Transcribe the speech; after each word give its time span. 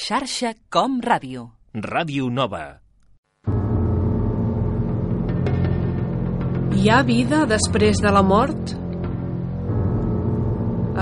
Xarxa 0.00 0.54
Com 0.72 0.94
Ràdio. 1.04 1.42
Ràdio 1.76 2.30
Nova. 2.32 2.60
Hi 6.72 6.88
ha 6.88 7.00
vida 7.04 7.42
després 7.50 8.00
de 8.00 8.12
la 8.16 8.22
mort? 8.24 8.72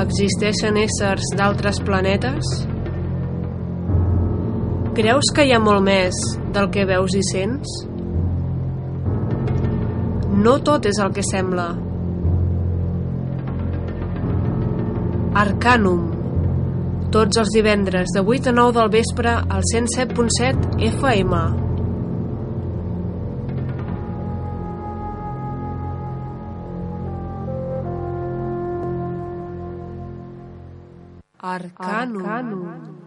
Existeixen 0.02 0.80
éssers 0.82 1.30
d'altres 1.38 1.78
planetes? 1.86 2.50
Creus 4.98 5.30
que 5.30 5.46
hi 5.46 5.54
ha 5.54 5.62
molt 5.62 5.86
més 5.92 6.18
del 6.58 6.66
que 6.74 6.90
veus 6.90 7.14
i 7.14 7.22
sents? 7.30 7.78
No 10.42 10.58
tot 10.72 10.90
és 10.90 10.98
el 11.06 11.14
que 11.14 11.28
sembla. 11.30 11.70
Arcanum. 15.46 16.17
Tots 17.08 17.38
els 17.40 17.48
divendres 17.56 18.10
de 18.12 18.20
8 18.20 18.50
a 18.50 18.52
9 18.52 18.74
del 18.76 18.90
vespre 18.92 19.30
al 19.32 19.62
107.7 19.72 20.76
FM. 20.90 21.40
Arcanum. 31.40 32.26
Arcanum. 32.26 32.98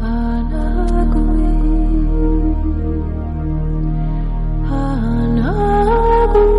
Anagui, 0.00 1.42
Anagui. 4.70 6.57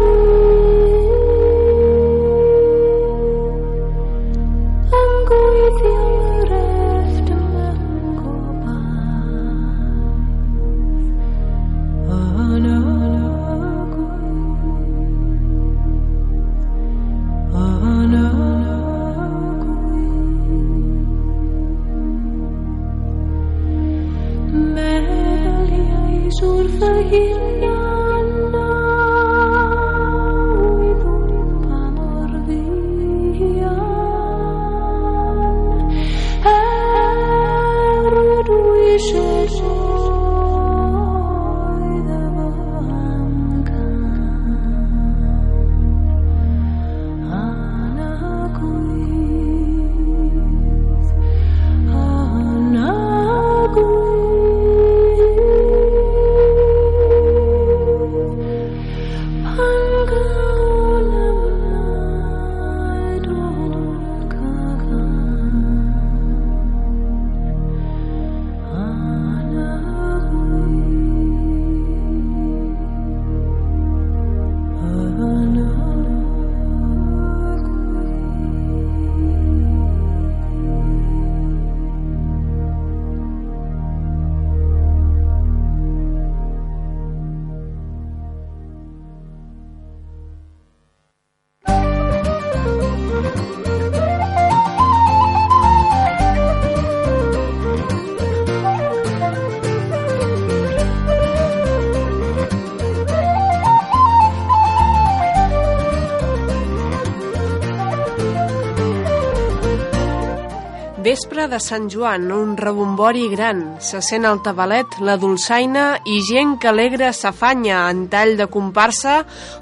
Vespre 111.39 111.55
de 111.55 111.60
Sant 111.64 111.86
Joan, 111.88 112.26
un 112.36 112.58
rebombori 112.60 113.30
gran. 113.32 113.61
Se 113.80 114.02
sent 114.04 114.27
el 114.27 114.42
tabalet, 114.44 114.98
la 115.00 115.16
dolçaina 115.16 115.86
i 116.04 116.17
gent 116.27 116.58
que 116.60 116.67
alegre 116.67 117.14
s'afanya 117.16 117.86
en 117.94 118.10
tall 118.11 118.36
de 118.36 118.50
comparsa, 118.52 119.22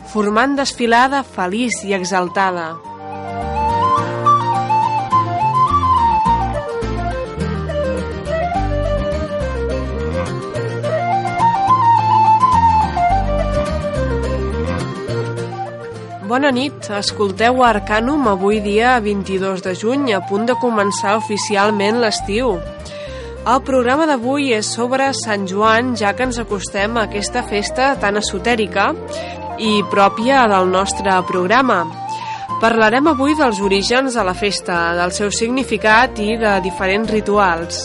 formant 0.09 0.57
desfilada 0.57 1.21
feliç 1.21 1.83
i 1.85 1.93
exaltada. 1.93 2.71
Bona 16.37 16.51
nit, 16.53 16.85
escolteu 16.93 17.63
Arcanum 17.65 18.27
avui 18.29 18.59
dia 18.61 18.91
22 19.01 19.63
de 19.65 19.71
juny, 19.73 20.11
a 20.13 20.19
punt 20.21 20.43
de 20.45 20.53
començar 20.61 21.15
oficialment 21.17 21.97
l'estiu. 21.97 22.51
El 23.41 23.63
programa 23.65 24.05
d'avui 24.05 24.51
és 24.53 24.69
sobre 24.69 25.07
Sant 25.17 25.47
Joan, 25.49 25.95
ja 25.97 26.11
que 26.13 26.27
ens 26.27 26.37
acostem 26.37 26.93
a 26.93 27.07
aquesta 27.07 27.41
festa 27.41 27.87
tan 27.97 28.21
esotèrica 28.21 28.91
i 29.57 29.81
pròpia 29.89 30.43
del 30.51 30.69
nostre 30.69 31.15
programa. 31.25 31.79
Parlarem 32.61 33.09
avui 33.09 33.33
dels 33.33 33.57
orígens 33.57 34.13
de 34.13 34.25
la 34.29 34.37
festa, 34.37 34.93
del 34.99 35.15
seu 35.17 35.33
significat 35.33 36.21
i 36.21 36.35
de 36.37 36.51
diferents 36.61 37.15
rituals. 37.17 37.79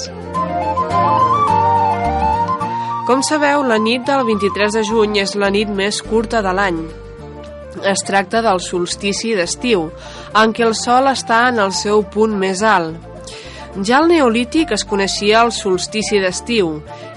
Com 3.09 3.25
sabeu, 3.25 3.65
la 3.65 3.81
nit 3.81 4.05
del 4.05 4.27
23 4.29 4.77
de 4.77 4.85
juny 4.93 5.23
és 5.25 5.33
la 5.41 5.49
nit 5.49 5.73
més 5.73 6.05
curta 6.05 6.45
de 6.45 6.53
l'any. 6.53 6.85
Es 7.81 8.05
tracta 8.05 8.43
del 8.45 8.61
solstici 8.61 9.33
d'estiu, 9.37 9.87
en 10.37 10.53
què 10.53 10.67
el 10.67 10.75
sol 10.77 11.09
està 11.09 11.47
en 11.49 11.61
el 11.63 11.73
seu 11.73 12.05
punt 12.05 12.35
més 12.39 12.61
alt. 12.63 13.09
Ja 13.81 14.03
al 14.03 14.11
Neolític 14.11 14.75
es 14.77 14.85
coneixia 14.85 15.41
el 15.47 15.53
solstici 15.57 16.19
d'estiu 16.21 16.75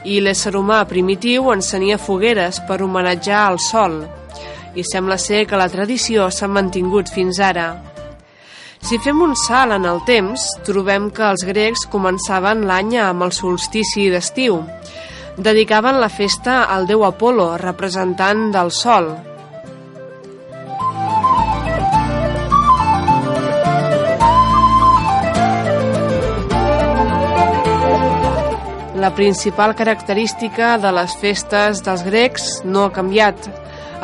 i 0.07 0.22
l'ésser 0.24 0.54
humà 0.56 0.78
primitiu 0.88 1.50
encenia 1.52 1.98
fogueres 2.00 2.62
per 2.69 2.80
homenatjar 2.86 3.42
al 3.50 3.60
sol. 3.60 3.98
I 4.75 4.84
sembla 4.88 5.18
ser 5.19 5.44
que 5.50 5.60
la 5.60 5.68
tradició 5.68 6.30
s'ha 6.31 6.48
mantingut 6.48 7.12
fins 7.12 7.42
ara. 7.44 7.68
Si 8.86 9.00
fem 9.04 9.19
un 9.25 9.36
salt 9.36 9.75
en 9.75 9.86
el 9.90 10.00
temps, 10.08 10.48
trobem 10.63 11.10
que 11.12 11.28
els 11.28 11.44
grecs 11.44 11.88
començaven 11.92 12.63
l'any 12.69 12.96
amb 13.04 13.28
el 13.28 13.36
solstici 13.36 14.08
d'estiu. 14.13 14.62
Dedicaven 15.36 16.00
la 16.00 16.08
festa 16.08 16.63
al 16.72 16.88
déu 16.88 17.04
Apolo, 17.04 17.56
representant 17.60 18.51
del 18.56 18.72
sol, 18.72 19.10
La 28.96 29.14
principal 29.14 29.76
característica 29.76 30.78
de 30.80 30.88
les 30.96 31.14
festes 31.20 31.82
dels 31.84 32.04
grecs 32.08 32.44
no 32.64 32.86
ha 32.86 32.92
canviat. 32.96 33.50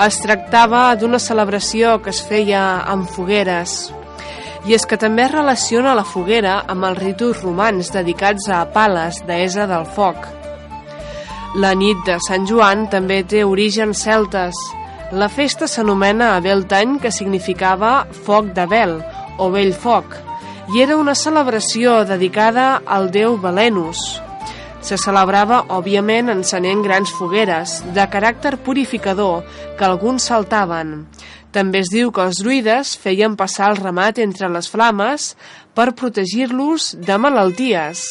Es 0.04 0.18
tractava 0.20 0.82
d'una 1.00 1.20
celebració 1.24 1.94
que 2.04 2.12
es 2.12 2.20
feia 2.28 2.64
amb 2.92 3.08
fogueres. 3.08 3.94
I 4.68 4.76
és 4.76 4.84
que 4.84 4.98
també 5.00 5.24
es 5.30 5.32
relaciona 5.32 5.94
la 5.96 6.04
foguera 6.04 6.58
amb 6.74 6.84
els 6.90 7.00
ritus 7.00 7.40
romans 7.40 7.92
dedicats 7.96 8.50
a 8.52 8.66
Pales, 8.74 9.22
deessa 9.30 9.64
del 9.70 9.88
foc. 9.96 10.28
La 11.64 11.72
nit 11.72 12.02
de 12.10 12.18
Sant 12.28 12.44
Joan 12.50 12.90
també 12.92 13.22
té 13.24 13.46
orígens 13.48 14.02
celtes. 14.04 14.60
La 15.16 15.30
festa 15.32 15.70
s'anomena 15.72 16.34
Abeltany, 16.36 16.98
que 17.00 17.14
significava 17.16 17.94
foc 18.26 18.52
de 18.60 18.68
Bel, 18.68 18.98
o 19.40 19.48
vell 19.56 19.72
foc, 19.72 20.20
i 20.76 20.84
era 20.84 21.00
una 21.00 21.16
celebració 21.16 22.02
dedicada 22.12 22.82
al 22.86 23.08
déu 23.16 23.40
Belenus. 23.40 24.04
Se 24.82 24.98
celebrava, 24.98 25.62
òbviament, 25.70 26.32
encenent 26.34 26.82
grans 26.82 27.12
fogueres, 27.14 27.80
de 27.94 28.06
caràcter 28.10 28.56
purificador, 28.66 29.46
que 29.78 29.86
alguns 29.86 30.26
saltaven. 30.32 31.06
També 31.54 31.84
es 31.84 31.92
diu 31.92 32.10
que 32.16 32.24
els 32.26 32.40
druides 32.42 32.96
feien 32.98 33.36
passar 33.38 33.70
el 33.72 33.78
ramat 33.78 34.22
entre 34.24 34.50
les 34.50 34.70
flames 34.72 35.34
per 35.76 35.92
protegir-los 36.00 36.96
de 36.98 37.18
malalties. 37.22 38.06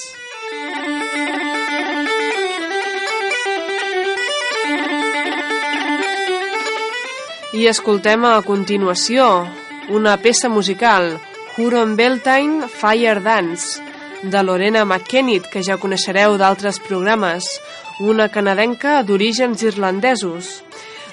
I 7.50 7.66
escoltem 7.66 8.22
a 8.28 8.36
continuació 8.46 9.24
una 9.90 10.14
peça 10.22 10.48
musical, 10.48 11.16
Huron 11.58 11.96
Beltane 11.98 12.68
Fire 12.70 13.18
Dance, 13.24 13.89
de 14.22 14.42
Lorena 14.42 14.84
McKennitt, 14.84 15.48
que 15.50 15.62
ja 15.64 15.78
coneixereu 15.80 16.36
d'altres 16.40 16.80
programes, 16.84 17.46
una 18.00 18.28
canadenca 18.28 19.00
d'orígens 19.06 19.62
irlandesos. 19.64 20.60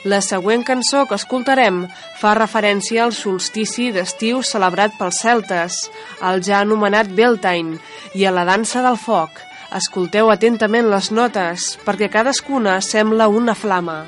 La 0.07 0.19
següent 0.21 0.63
cançó 0.67 1.05
que 1.07 1.17
escoltarem 1.19 1.85
fa 2.19 2.35
referència 2.37 3.03
al 3.05 3.15
solstici 3.15 3.89
d'estiu 3.95 4.43
celebrat 4.43 4.95
pels 4.99 5.21
celtes, 5.23 5.79
el 6.21 6.43
ja 6.43 6.61
anomenat 6.61 7.11
Beltane, 7.15 7.79
i 8.13 8.25
a 8.25 8.35
la 8.35 8.45
dansa 8.47 8.83
del 8.85 8.99
foc. 8.99 9.41
Escolteu 9.77 10.31
atentament 10.31 10.87
les 10.91 11.11
notes, 11.11 11.73
perquè 11.83 12.11
cadascuna 12.11 12.79
sembla 12.81 13.27
una 13.27 13.55
flama. 13.55 14.05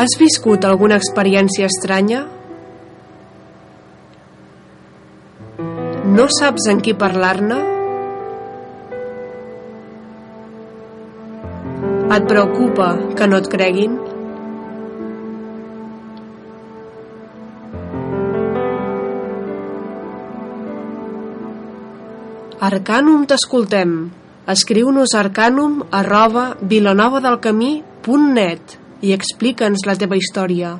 Has 0.00 0.14
viscut 0.16 0.64
alguna 0.64 0.96
experiència 0.96 1.66
estranya? 1.68 2.22
No 6.16 6.24
saps 6.32 6.70
en 6.72 6.80
qui 6.80 6.94
parlar-ne? 7.02 7.58
Et 12.16 12.24
preocupa 12.32 12.88
que 13.18 13.28
no 13.28 13.42
et 13.44 13.52
creguin? 13.52 14.00
Arcanum 22.72 23.28
t'escoltem. 23.28 23.96
Escriu-nos 24.48 25.12
arcanum 25.26 25.82
arroba 25.92 26.54
vilanovadelcamí.net 26.72 28.79
i 29.00 29.12
explica'ns 29.16 29.86
la 29.88 29.96
teva 29.96 30.18
història. 30.20 30.74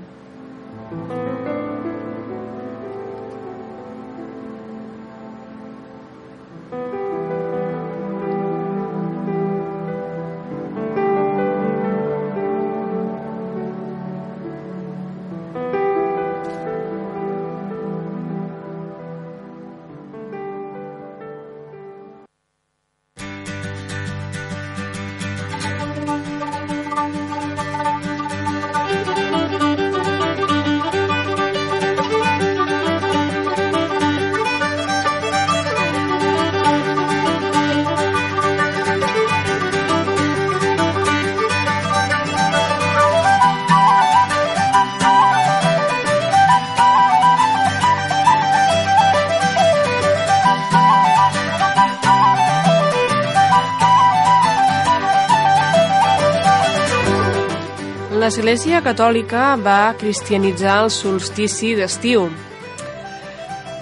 L'Església 58.40 58.78
Catòlica 58.80 59.40
va 59.61 59.92
cristianitzar 60.00 60.78
el 60.80 60.87
solstici 60.88 61.75
d'estiu. 61.76 62.23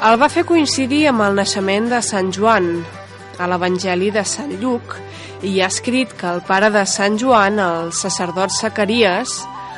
El 0.08 0.16
va 0.18 0.28
fer 0.34 0.42
coincidir 0.48 1.04
amb 1.12 1.22
el 1.28 1.38
naixement 1.38 1.86
de 1.92 2.00
Sant 2.02 2.32
Joan. 2.34 2.66
A 3.38 3.46
l'Evangeli 3.46 4.10
de 4.10 4.24
Sant 4.26 4.50
Lluc 4.58 4.96
hi 5.46 5.60
ha 5.62 5.68
escrit 5.70 6.10
que 6.10 6.26
el 6.26 6.42
pare 6.48 6.72
de 6.74 6.82
Sant 6.90 7.20
Joan, 7.22 7.62
el 7.62 7.92
sacerdot 7.94 8.50
Zacaries, 8.56 9.36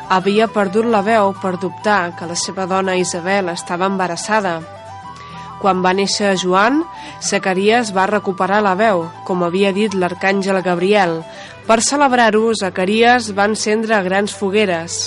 havia 0.09 0.49
perdut 0.49 0.89
la 0.89 1.05
veu 1.05 1.35
per 1.43 1.59
dubtar 1.61 2.15
que 2.17 2.31
la 2.33 2.39
seva 2.47 2.65
dona 2.65 2.97
Isabel 2.97 3.53
estava 3.53 3.91
embarassada. 3.93 4.63
Quan 5.61 5.85
va 5.85 5.93
néixer 5.93 6.39
Joan, 6.41 6.81
Zacaries 7.21 7.93
va 7.93 8.09
recuperar 8.09 8.65
la 8.65 8.73
veu, 8.81 9.11
com 9.29 9.45
havia 9.45 9.77
dit 9.77 9.93
l'arcàngel 9.93 10.65
Gabriel, 10.65 11.19
per 11.67 11.81
celebrar-ho, 11.85 12.51
Zacaries 12.55 13.31
va 13.37 13.49
encendre 13.51 14.01
grans 14.07 14.35
fogueres. 14.37 15.01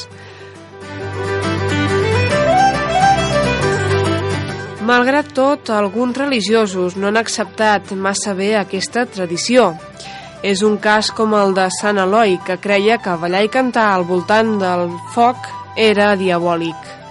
Malgrat 4.83 5.29
tot, 5.31 5.69
alguns 5.71 6.17
religiosos 6.19 6.97
no 6.99 7.07
han 7.07 7.17
acceptat 7.17 7.93
massa 7.95 8.33
bé 8.35 8.49
aquesta 8.59 9.05
tradició. 9.07 9.69
És 10.43 10.59
un 10.67 10.75
cas 10.75 11.07
com 11.15 11.31
el 11.39 11.55
de 11.55 11.69
Sant 11.71 12.01
Eloi, 12.03 12.35
que 12.43 12.59
creia 12.59 12.97
que 12.99 13.15
ballar 13.21 13.45
i 13.45 13.53
cantar 13.53 13.93
al 13.93 14.03
voltant 14.03 14.57
del 14.59 14.89
foc 15.15 15.47
era 15.79 16.17
diabòlic. 16.19 17.02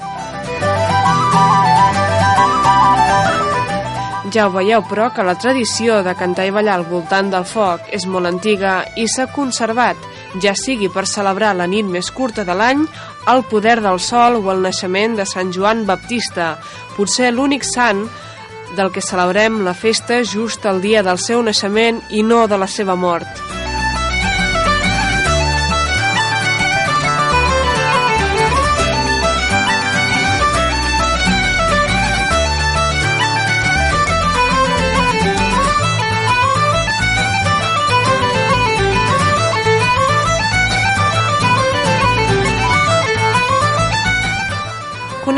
Ja 4.32 4.46
ho 4.48 4.52
veieu, 4.54 4.80
però, 4.88 5.10
que 5.12 5.24
la 5.28 5.34
tradició 5.36 5.98
de 6.06 6.14
cantar 6.16 6.46
i 6.48 6.52
ballar 6.54 6.78
al 6.78 6.86
voltant 6.88 7.28
del 7.28 7.44
foc 7.44 7.90
és 7.92 8.06
molt 8.08 8.30
antiga 8.30 8.78
i 8.96 9.04
s'ha 9.04 9.26
conservat, 9.28 9.98
ja 10.40 10.54
sigui 10.56 10.88
per 10.88 11.04
celebrar 11.10 11.52
la 11.58 11.68
nit 11.68 11.84
més 11.84 12.08
curta 12.16 12.46
de 12.48 12.56
l'any, 12.56 12.86
el 13.28 13.44
poder 13.50 13.82
del 13.84 14.00
sol 14.00 14.40
o 14.40 14.48
el 14.54 14.64
naixement 14.64 15.20
de 15.20 15.28
Sant 15.28 15.52
Joan 15.52 15.84
Baptista, 15.84 16.54
potser 16.96 17.28
l'únic 17.32 17.68
sant 17.68 18.06
del 18.72 18.88
que 18.92 19.04
celebrem 19.04 19.60
la 19.66 19.76
festa 19.76 20.22
just 20.24 20.64
el 20.64 20.80
dia 20.80 21.04
del 21.04 21.20
seu 21.20 21.44
naixement 21.44 22.00
i 22.08 22.24
no 22.24 22.46
de 22.48 22.56
la 22.56 22.70
seva 22.80 22.96
mort. 22.96 23.61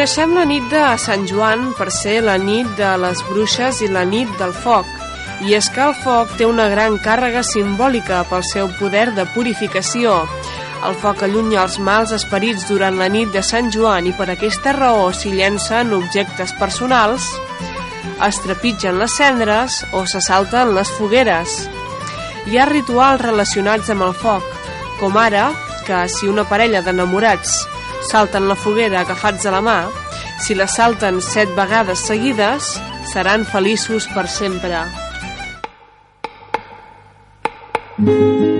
Coneixem 0.04 0.34
la 0.36 0.42
nit 0.44 0.64
de 0.68 0.80
Sant 1.00 1.22
Joan 1.24 1.62
per 1.78 1.86
ser 1.88 2.18
la 2.20 2.34
nit 2.36 2.66
de 2.76 2.90
les 3.00 3.22
bruixes 3.24 3.78
i 3.80 3.86
la 3.88 4.02
nit 4.04 4.28
del 4.36 4.50
foc, 4.52 4.84
i 5.48 5.56
és 5.56 5.70
que 5.72 5.80
el 5.80 5.94
foc 6.02 6.34
té 6.36 6.44
una 6.44 6.66
gran 6.68 6.98
càrrega 7.06 7.40
simbòlica 7.48 8.18
pel 8.28 8.44
seu 8.44 8.68
poder 8.76 9.06
de 9.16 9.24
purificació. 9.32 10.18
El 10.84 11.00
foc 11.00 11.24
allunya 11.24 11.62
els 11.62 11.78
mals 11.88 12.12
esperits 12.12 12.68
durant 12.68 13.00
la 13.00 13.08
nit 13.08 13.32
de 13.32 13.40
Sant 13.40 13.72
Joan 13.72 14.04
i 14.04 14.12
per 14.12 14.28
aquesta 14.28 14.76
raó 14.76 15.08
s'hi 15.08 15.32
llencen 15.40 15.96
objectes 15.96 16.52
personals, 16.60 17.32
es 18.28 18.44
trepitgen 18.44 19.00
les 19.00 19.16
cendres 19.16 19.86
o 19.96 20.04
se 20.04 20.20
salten 20.20 20.76
les 20.76 20.92
fogueres. 21.00 21.62
Hi 22.44 22.60
ha 22.60 22.68
rituals 22.68 23.24
relacionats 23.24 23.88
amb 23.88 24.04
el 24.12 24.12
foc, 24.12 24.44
com 25.00 25.16
ara 25.16 25.54
que 25.88 26.04
si 26.12 26.28
una 26.28 26.44
parella 26.44 26.84
d'enamorats 26.84 27.62
salten 28.10 28.48
la 28.48 28.56
foguera 28.58 29.00
agafats 29.02 29.46
a 29.46 29.54
la 29.54 29.62
mà, 29.64 29.78
si 30.44 30.54
la 30.54 30.68
salten 30.68 31.20
set 31.24 31.50
vegades 31.56 32.06
seguides, 32.08 32.74
seran 33.12 33.46
feliços 33.48 34.08
per 34.14 34.28
sempre. 34.28 34.84
de 37.98 38.53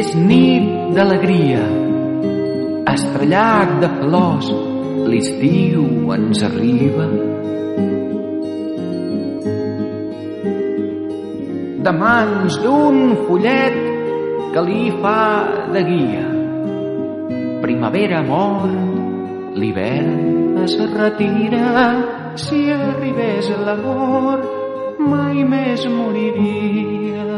és 0.00 0.10
nit 0.16 0.94
d'alegria. 0.96 1.60
Estrellat 2.92 3.72
de 3.82 3.88
flors, 3.98 4.48
l'estiu 5.10 5.84
ens 6.14 6.40
arriba. 6.46 7.06
De 11.86 11.92
mans 12.00 12.56
d'un 12.64 12.98
follet 13.26 13.76
que 14.54 14.64
li 14.68 14.86
fa 15.02 15.20
de 15.74 15.84
guia. 15.90 16.26
Primavera 17.64 18.22
mor, 18.30 18.68
l'hivern 19.60 20.62
es 20.64 20.76
retira, 20.96 21.88
si 22.46 22.62
arribés 22.72 23.52
l'amor 23.66 24.46
mai 25.12 25.44
més 25.56 25.84
moriria. 25.92 27.29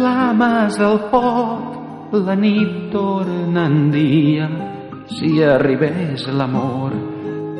flames 0.00 0.78
del 0.80 0.98
foc, 1.12 1.76
la 2.26 2.34
nit 2.34 2.88
torna 2.92 3.66
en 3.68 3.90
dia. 3.92 4.48
Si 5.12 5.42
arribés 5.44 6.24
l'amor, 6.38 6.94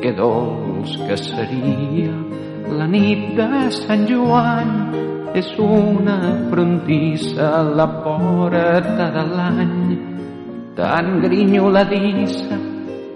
que 0.01 0.13
dolç 0.17 0.95
que 1.05 1.19
seria. 1.21 2.15
La 2.79 2.87
nit 2.89 3.35
de 3.37 3.69
Sant 3.75 4.07
Joan 4.09 4.73
és 5.37 5.51
una 5.61 6.17
frontissa 6.49 7.51
la 7.77 7.89
porta 8.07 9.11
de 9.19 9.27
l'any. 9.35 9.77
Tan 10.81 11.21
grinyoladissa 11.27 12.57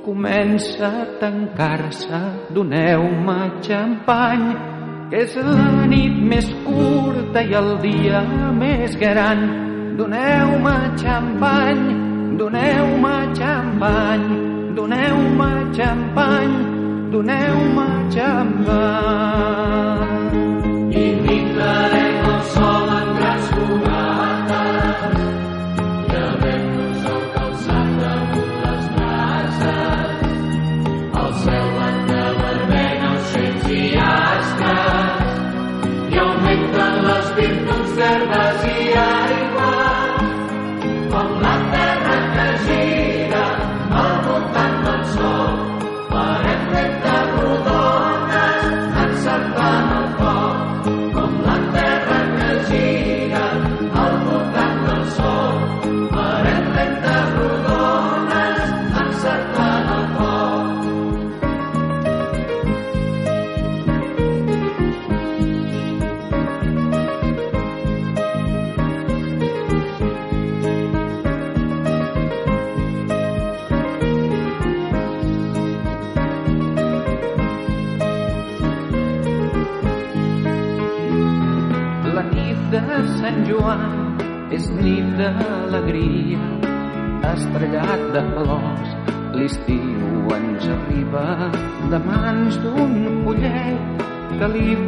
comença 0.04 0.92
a 1.00 1.08
tancar-se, 1.22 2.22
doneu-me 2.52 3.40
xampany 3.64 4.73
que 5.10 5.20
és 5.24 5.34
la 5.36 5.86
nit 5.90 6.16
més 6.30 6.46
curta 6.64 7.42
i 7.42 7.54
el 7.60 7.70
dia 7.82 8.22
més 8.58 8.96
gran. 9.00 9.44
Doneu-me 9.98 10.74
xampany, 11.00 11.82
doneu-me 12.40 13.14
xampany, 13.38 14.28
doneu-me 14.78 15.50
xampany, 15.78 16.54
doneu-me 17.14 17.88
xampany. 18.16 18.64
Invicta 21.04 21.93
Bye. 49.52 49.83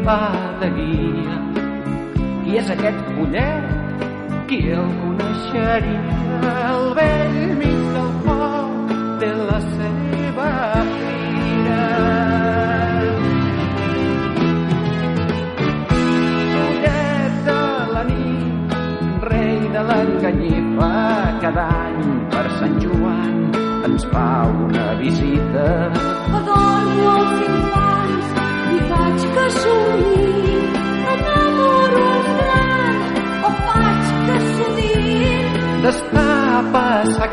fa 0.06 0.18
de 0.60 0.68
guia. 0.76 1.36
Qui 2.44 2.58
és 2.60 2.68
aquest 2.74 3.00
pollet? 3.16 4.04
Qui 4.46 4.60
el 4.80 4.92
coneixeria? 5.00 6.20
El 6.52 6.92
vell 7.00 7.35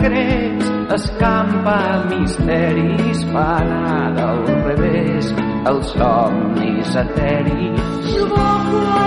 secrets 0.03 0.67
escampa 0.95 2.03
misteris, 2.09 3.23
fa 3.31 3.45
anar 3.63 4.11
del 4.17 4.43
revés 4.67 5.31
els 5.71 5.95
somnis 5.95 6.99
eteris. 7.05 7.87
Suboco 8.11 9.02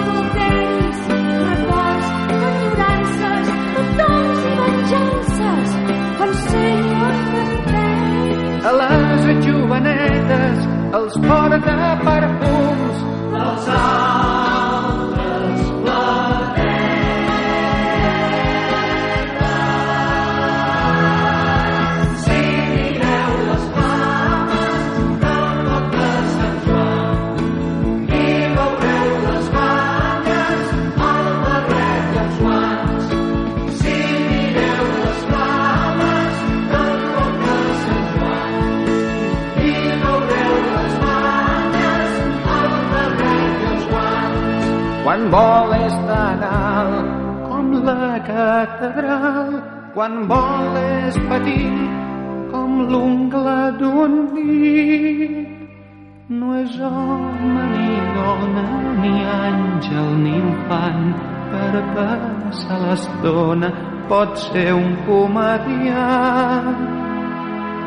pot 64.10 64.36
ser 64.48 64.72
un 64.74 64.96
comediant. 65.08 66.80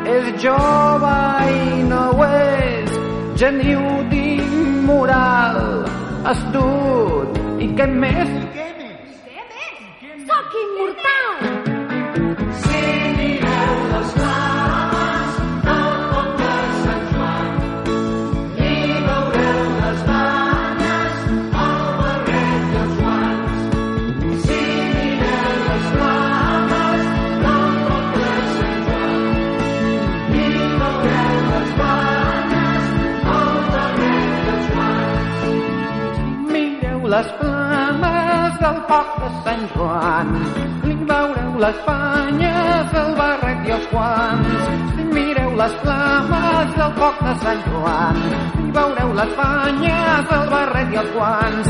És 0.09 0.29
jove 0.43 1.15
i 1.53 1.83
no 1.89 2.03
ho 2.17 2.27
és, 2.29 2.93
geniu 3.41 3.83
d'immoral, 4.11 5.59
astut 6.33 7.39
i 7.61 7.67
què 7.77 7.87
més 7.91 8.48
Sant 47.39 47.61
Joan. 47.67 48.17
I 48.59 48.71
veureu 48.75 49.13
les 49.19 49.31
banyes, 49.37 50.31
el 50.37 50.49
barret 50.51 50.93
i 50.93 50.99
els 51.01 51.11
guants, 51.15 51.69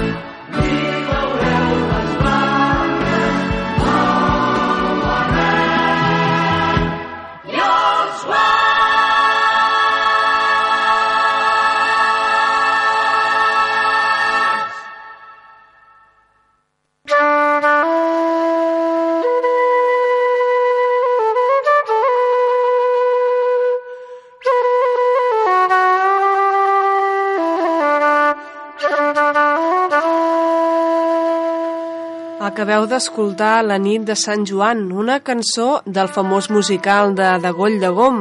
Acabeu 32.69 32.85
d'escoltar 32.85 33.63
La 33.65 33.79
nit 33.81 34.03
de 34.05 34.13
Sant 34.13 34.43
Joan, 34.45 34.83
una 34.93 35.15
cançó 35.25 35.79
del 35.89 36.05
famós 36.13 36.51
musical 36.53 37.15
de 37.17 37.31
De 37.41 37.49
Goll 37.49 37.79
de 37.81 37.89
Gom. 37.89 38.19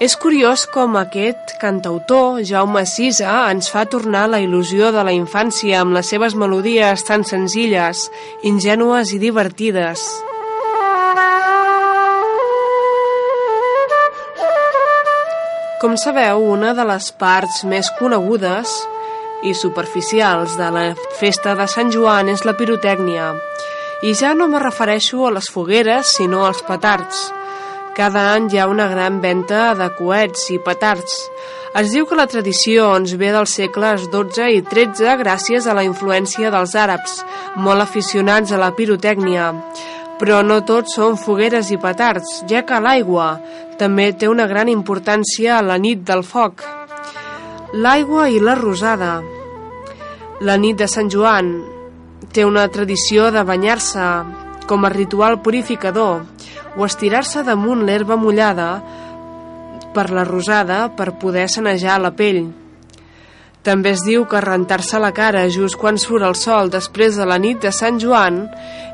És 0.00 0.14
curiós 0.16 0.64
com 0.72 0.96
aquest 0.96 1.52
cantautor, 1.60 2.40
Jaume 2.40 2.86
Sisa, 2.88 3.34
ens 3.52 3.68
fa 3.68 3.84
tornar 3.84 4.24
la 4.32 4.40
il·lusió 4.40 4.88
de 4.96 5.04
la 5.04 5.12
infància 5.12 5.82
amb 5.82 5.92
les 5.98 6.08
seves 6.08 6.32
melodies 6.40 7.04
tan 7.04 7.20
senzilles, 7.20 8.08
ingènues 8.48 9.12
i 9.12 9.20
divertides. 9.20 10.08
Com 15.84 16.00
sabeu, 16.00 16.48
una 16.56 16.72
de 16.72 16.88
les 16.96 17.12
parts 17.12 17.66
més 17.68 17.92
conegudes 18.00 18.72
i 19.42 19.54
superficials 19.54 20.56
de 20.58 20.68
la 20.74 20.84
festa 21.18 21.54
de 21.58 21.66
Sant 21.70 21.92
Joan 21.94 22.30
és 22.32 22.44
la 22.46 22.56
pirotècnia. 22.58 23.32
I 24.02 24.14
ja 24.14 24.34
no 24.34 24.48
me 24.50 24.60
refereixo 24.62 25.26
a 25.26 25.32
les 25.34 25.50
fogueres, 25.50 26.14
sinó 26.18 26.44
als 26.46 26.62
petards. 26.66 27.28
Cada 27.98 28.28
any 28.34 28.46
hi 28.52 28.60
ha 28.62 28.68
una 28.70 28.86
gran 28.86 29.20
venda 29.20 29.74
de 29.74 29.88
coets 29.98 30.48
i 30.54 30.58
petards. 30.62 31.16
Es 31.78 31.90
diu 31.90 32.06
que 32.06 32.18
la 32.18 32.28
tradició 32.30 32.92
ens 32.96 33.16
ve 33.18 33.32
dels 33.34 33.56
segles 33.58 34.06
XII 34.12 34.54
i 34.54 34.62
XIII 34.62 35.18
gràcies 35.20 35.66
a 35.66 35.74
la 35.74 35.84
influència 35.86 36.54
dels 36.54 36.74
àrabs, 36.78 37.20
molt 37.56 37.82
aficionats 37.82 38.54
a 38.54 38.62
la 38.62 38.70
pirotècnia. 38.78 39.52
Però 40.18 40.40
no 40.46 40.62
tots 40.66 40.94
són 40.98 41.18
fogueres 41.18 41.70
i 41.74 41.78
petards, 41.78 42.42
ja 42.50 42.64
que 42.66 42.80
l'aigua 42.82 43.36
també 43.78 44.12
té 44.14 44.30
una 44.30 44.46
gran 44.50 44.70
importància 44.70 45.58
a 45.58 45.62
la 45.62 45.78
nit 45.78 46.06
del 46.06 46.26
foc. 46.26 46.77
L'aigua 47.72 48.30
i 48.32 48.38
la 48.40 48.54
rosada. 48.56 49.18
La 50.40 50.54
nit 50.56 50.78
de 50.80 50.86
Sant 50.88 51.10
Joan 51.12 51.50
té 52.32 52.46
una 52.48 52.62
tradició 52.72 53.26
de 53.28 53.42
banyar-se 53.44 54.04
com 54.70 54.86
a 54.86 54.90
ritual 54.94 55.42
purificador 55.44 56.22
o 56.78 56.86
estirar-se 56.86 57.42
damunt 57.44 57.82
l'herba 57.84 58.16
mullada 58.16 58.70
per 59.92 60.06
la 60.16 60.24
rosada 60.24 60.86
per 60.96 61.18
poder 61.20 61.44
sanejar 61.52 61.98
la 62.00 62.14
pell. 62.16 62.46
També 63.60 63.92
es 63.92 64.00
diu 64.06 64.24
que 64.24 64.40
rentar-se 64.40 64.96
la 64.96 65.12
cara 65.12 65.44
just 65.52 65.76
quan 65.76 66.00
surt 66.00 66.24
el 66.24 66.38
sol 66.40 66.72
després 66.72 67.20
de 67.20 67.28
la 67.28 67.36
nit 67.36 67.60
de 67.60 67.68
Sant 67.68 68.00
Joan 68.00 68.46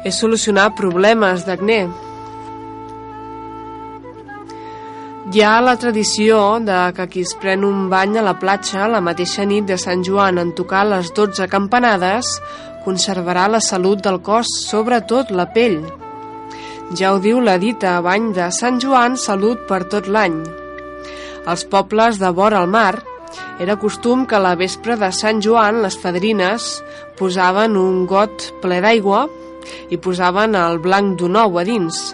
és 0.03 0.19
solucionar 0.19 0.73
problemes 0.75 1.47
d'acné. 1.47 1.85
Hi 5.35 5.41
ha 5.43 5.57
la 5.67 5.73
tradició 5.83 6.37
de 6.63 6.75
que 6.95 7.05
qui 7.11 7.23
es 7.27 7.33
pren 7.43 7.65
un 7.67 7.89
bany 7.91 8.13
a 8.21 8.23
la 8.23 8.37
platja 8.39 8.85
la 8.87 9.01
mateixa 9.03 9.43
nit 9.51 9.65
de 9.67 9.75
Sant 9.83 10.05
Joan 10.07 10.37
en 10.39 10.53
tocar 10.55 10.85
les 10.87 11.09
12 11.17 11.49
campanades 11.51 12.29
conservarà 12.85 13.49
la 13.51 13.59
salut 13.59 14.05
del 14.05 14.21
cos, 14.23 14.47
sobretot 14.69 15.33
la 15.35 15.49
pell. 15.57 15.81
Ja 16.95 17.11
ho 17.11 17.19
diu 17.19 17.43
la 17.43 17.57
dita 17.59 17.97
bany 18.07 18.31
de 18.37 18.47
Sant 18.55 18.79
Joan, 18.79 19.19
salut 19.19 19.67
per 19.67 19.81
tot 19.91 20.07
l'any. 20.07 20.39
Als 21.51 21.67
pobles 21.67 22.23
de 22.23 22.31
vora 22.31 22.63
al 22.63 22.71
mar 22.71 23.03
era 23.59 23.75
costum 23.75 24.29
que 24.31 24.39
a 24.39 24.45
la 24.45 24.55
vespre 24.55 24.95
de 25.03 25.11
Sant 25.11 25.43
Joan 25.43 25.83
les 25.83 25.99
fadrines 25.99 26.77
posaven 27.19 27.75
un 27.75 28.05
got 28.07 28.53
ple 28.63 28.79
d'aigua 28.87 29.27
i 29.91 29.99
posaven 29.99 30.55
el 30.55 30.79
blanc 30.79 31.19
d'un 31.19 31.43
ou 31.43 31.59
a 31.59 31.67
dins, 31.67 32.13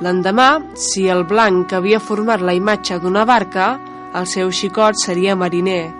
L'endemà, 0.00 0.48
si 0.74 1.08
el 1.12 1.24
blanc 1.28 1.68
que 1.68 1.76
havia 1.76 2.00
format 2.00 2.40
la 2.40 2.54
imatge 2.56 2.98
d'una 3.02 3.26
barca, 3.28 3.74
el 4.14 4.26
seu 4.26 4.50
xicot 4.50 4.96
seria 4.98 5.36
mariner, 5.36 5.90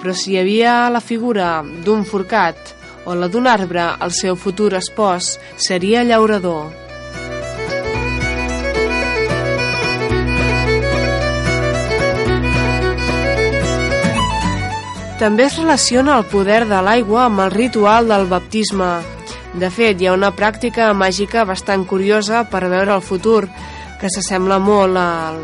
però 0.00 0.14
si 0.16 0.34
hi 0.34 0.38
havia 0.42 0.74
la 0.92 1.00
figura 1.00 1.62
d'un 1.84 2.04
forcat 2.04 2.74
o 3.04 3.14
la 3.14 3.28
d'un 3.28 3.46
arbre, 3.46 3.86
el 4.00 4.12
seu 4.12 4.36
futur 4.36 4.74
espòs 4.78 5.34
seria 5.56 6.04
llaurador. 6.04 6.70
També 15.20 15.44
es 15.44 15.56
relaciona 15.58 16.14
el 16.16 16.24
poder 16.32 16.62
de 16.64 16.78
l'aigua 16.80 17.26
amb 17.26 17.42
el 17.44 17.50
ritual 17.52 18.06
del 18.08 18.24
baptisme, 18.30 19.19
de 19.54 19.70
fet, 19.74 19.98
hi 19.98 20.06
ha 20.06 20.14
una 20.14 20.30
pràctica 20.30 20.92
màgica 20.94 21.42
bastant 21.48 21.82
curiosa 21.88 22.44
per 22.50 22.68
veure 22.70 22.94
el 22.94 23.02
futur, 23.02 23.48
que 23.98 24.10
s'assembla 24.12 24.60
molt 24.62 24.96
al 24.96 25.40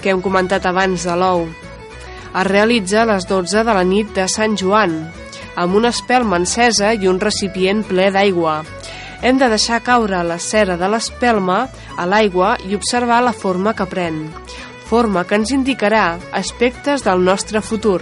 que 0.00 0.12
hem 0.12 0.22
comentat 0.22 0.68
abans 0.70 1.04
de 1.04 1.16
l'ou. 1.18 1.48
Es 2.30 2.46
realitza 2.46 3.02
a 3.02 3.08
les 3.10 3.26
12 3.26 3.64
de 3.66 3.74
la 3.74 3.82
nit 3.84 4.14
de 4.14 4.28
Sant 4.30 4.54
Joan, 4.56 4.94
amb 5.58 5.74
una 5.74 5.90
espelma 5.90 6.38
encesa 6.38 6.94
i 6.94 7.10
un 7.10 7.18
recipient 7.20 7.82
ple 7.88 8.08
d'aigua. 8.14 8.60
Hem 9.20 9.42
de 9.42 9.50
deixar 9.52 9.82
caure 9.84 10.22
la 10.24 10.38
cera 10.38 10.78
de 10.80 10.88
l'espelma 10.88 11.64
a 11.98 12.06
l'aigua 12.06 12.54
i 12.70 12.78
observar 12.78 13.18
la 13.26 13.34
forma 13.36 13.74
que 13.74 13.84
pren, 13.90 14.22
forma 14.86 15.26
que 15.26 15.36
ens 15.42 15.50
indicarà 15.50 16.20
aspectes 16.32 17.02
del 17.04 17.26
nostre 17.26 17.60
futur. 17.60 17.98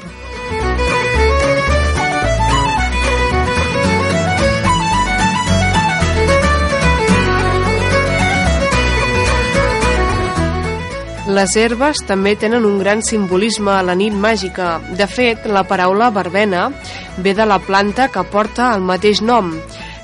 Les 11.28 11.52
herbes 11.60 11.98
també 12.08 12.30
tenen 12.40 12.64
un 12.64 12.78
gran 12.80 13.02
simbolisme 13.04 13.74
a 13.74 13.82
la 13.84 13.92
nit 14.00 14.14
màgica. 14.16 14.78
De 14.96 15.04
fet, 15.04 15.44
la 15.44 15.60
paraula 15.68 16.08
verbena 16.08 16.70
ve 17.18 17.34
de 17.36 17.44
la 17.44 17.58
planta 17.60 18.06
que 18.08 18.24
porta 18.32 18.70
el 18.72 18.80
mateix 18.80 19.20
nom, 19.20 19.50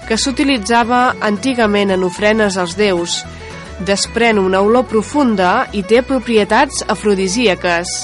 que 0.05 0.19
s'utilitzava 0.21 1.15
antigament 1.25 1.95
en 1.97 2.05
ofrenes 2.05 2.61
als 2.61 2.77
déus. 2.77 3.23
Desprèn 3.89 4.43
una 4.43 4.61
olor 4.61 4.85
profunda 4.91 5.55
i 5.73 5.81
té 5.89 6.05
propietats 6.05 6.85
afrodisíaques. 6.93 7.97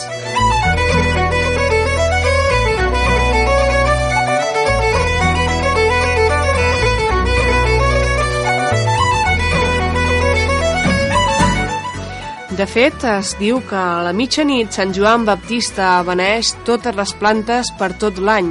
De 12.61 12.67
fet, 12.69 13.05
es 13.09 13.31
diu 13.41 13.63
que 13.65 13.77
a 13.79 14.03
la 14.05 14.11
mitjanit 14.13 14.75
Sant 14.77 14.91
Joan 14.93 15.23
Baptista 15.25 15.95
beneix 16.05 16.51
totes 16.67 16.93
les 16.93 17.15
plantes 17.17 17.71
per 17.79 17.89
tot 18.03 18.19
l'any. 18.21 18.51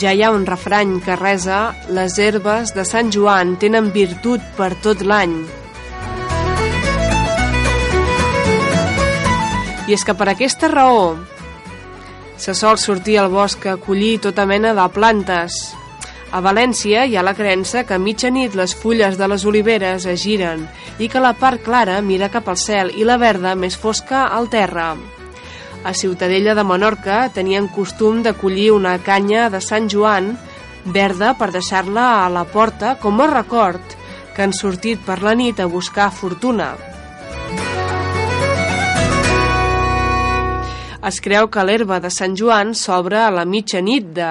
Ja 0.00 0.14
hi 0.16 0.22
ha 0.24 0.30
un 0.32 0.46
refrany 0.48 0.94
que 1.04 1.18
resa 1.20 1.58
les 1.92 2.16
herbes 2.16 2.72
de 2.72 2.86
Sant 2.88 3.12
Joan 3.12 3.58
tenen 3.60 3.90
virtut 3.92 4.40
per 4.56 4.70
tot 4.86 5.04
l'any. 5.04 5.36
I 9.84 9.98
és 9.98 10.08
que 10.08 10.16
per 10.16 10.30
aquesta 10.32 10.72
raó 10.72 11.04
se 12.40 12.56
sol 12.56 12.80
sortir 12.80 13.20
al 13.20 13.28
bosc 13.28 13.68
a 13.68 13.76
collir 13.76 14.22
tota 14.24 14.48
mena 14.48 14.72
de 14.72 14.88
plantes, 14.96 15.74
a 16.34 16.40
València 16.42 17.04
hi 17.06 17.12
ha 17.14 17.22
la 17.22 17.36
creença 17.38 17.84
que 17.86 17.94
a 17.94 18.02
mitjanit 18.02 18.56
les 18.58 18.72
fulles 18.74 19.14
de 19.20 19.26
les 19.30 19.44
oliveres 19.46 20.02
es 20.10 20.24
giren 20.24 20.64
i 20.98 21.06
que 21.08 21.20
la 21.22 21.30
part 21.38 21.62
clara 21.62 22.00
mira 22.02 22.28
cap 22.32 22.48
al 22.50 22.58
cel 22.58 22.90
i 22.98 23.06
la 23.06 23.20
verda 23.22 23.52
més 23.54 23.76
fosca 23.78 24.24
al 24.38 24.48
terra. 24.50 24.88
A 25.84 25.92
Ciutadella 25.94 26.56
de 26.58 26.64
Menorca 26.66 27.28
tenien 27.36 27.68
costum 27.68 28.24
de 28.26 28.32
collir 28.40 28.72
una 28.74 28.96
canya 28.98 29.46
de 29.52 29.60
Sant 29.62 29.86
Joan 29.92 30.32
verda 30.96 31.36
per 31.38 31.52
deixar-la 31.54 32.08
a 32.24 32.26
la 32.28 32.42
porta 32.56 32.96
com 32.98 33.22
a 33.22 33.30
record 33.30 33.94
que 34.34 34.42
han 34.42 34.56
sortit 34.56 35.06
per 35.06 35.20
la 35.22 35.36
nit 35.38 35.62
a 35.62 35.70
buscar 35.70 36.10
fortuna. 36.10 36.72
Es 41.04 41.18
creu 41.20 41.50
que 41.52 41.60
l'herba 41.68 41.98
de 42.00 42.08
Sant 42.08 42.32
Joan 42.40 42.70
s'obre 42.80 43.18
a 43.20 43.32
la 43.36 43.42
mitjanit 43.44 44.06
de 44.16 44.28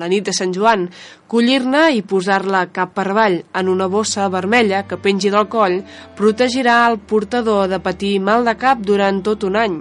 la 0.00 0.06
nit 0.08 0.24
de 0.24 0.32
Sant 0.32 0.54
Joan. 0.56 0.86
Collir-ne 1.28 1.82
i 1.92 2.00
posar-la 2.00 2.62
cap 2.72 2.94
per 2.96 3.04
avall 3.10 3.36
en 3.60 3.68
una 3.68 3.90
bossa 3.92 4.30
vermella 4.32 4.86
que 4.88 4.96
pengi 4.96 5.32
del 5.34 5.50
coll 5.52 5.82
protegirà 6.16 6.78
el 6.86 6.96
portador 7.12 7.68
de 7.68 7.80
patir 7.88 8.14
mal 8.30 8.48
de 8.48 8.56
cap 8.56 8.80
durant 8.80 9.20
tot 9.26 9.44
un 9.44 9.60
any. 9.64 9.76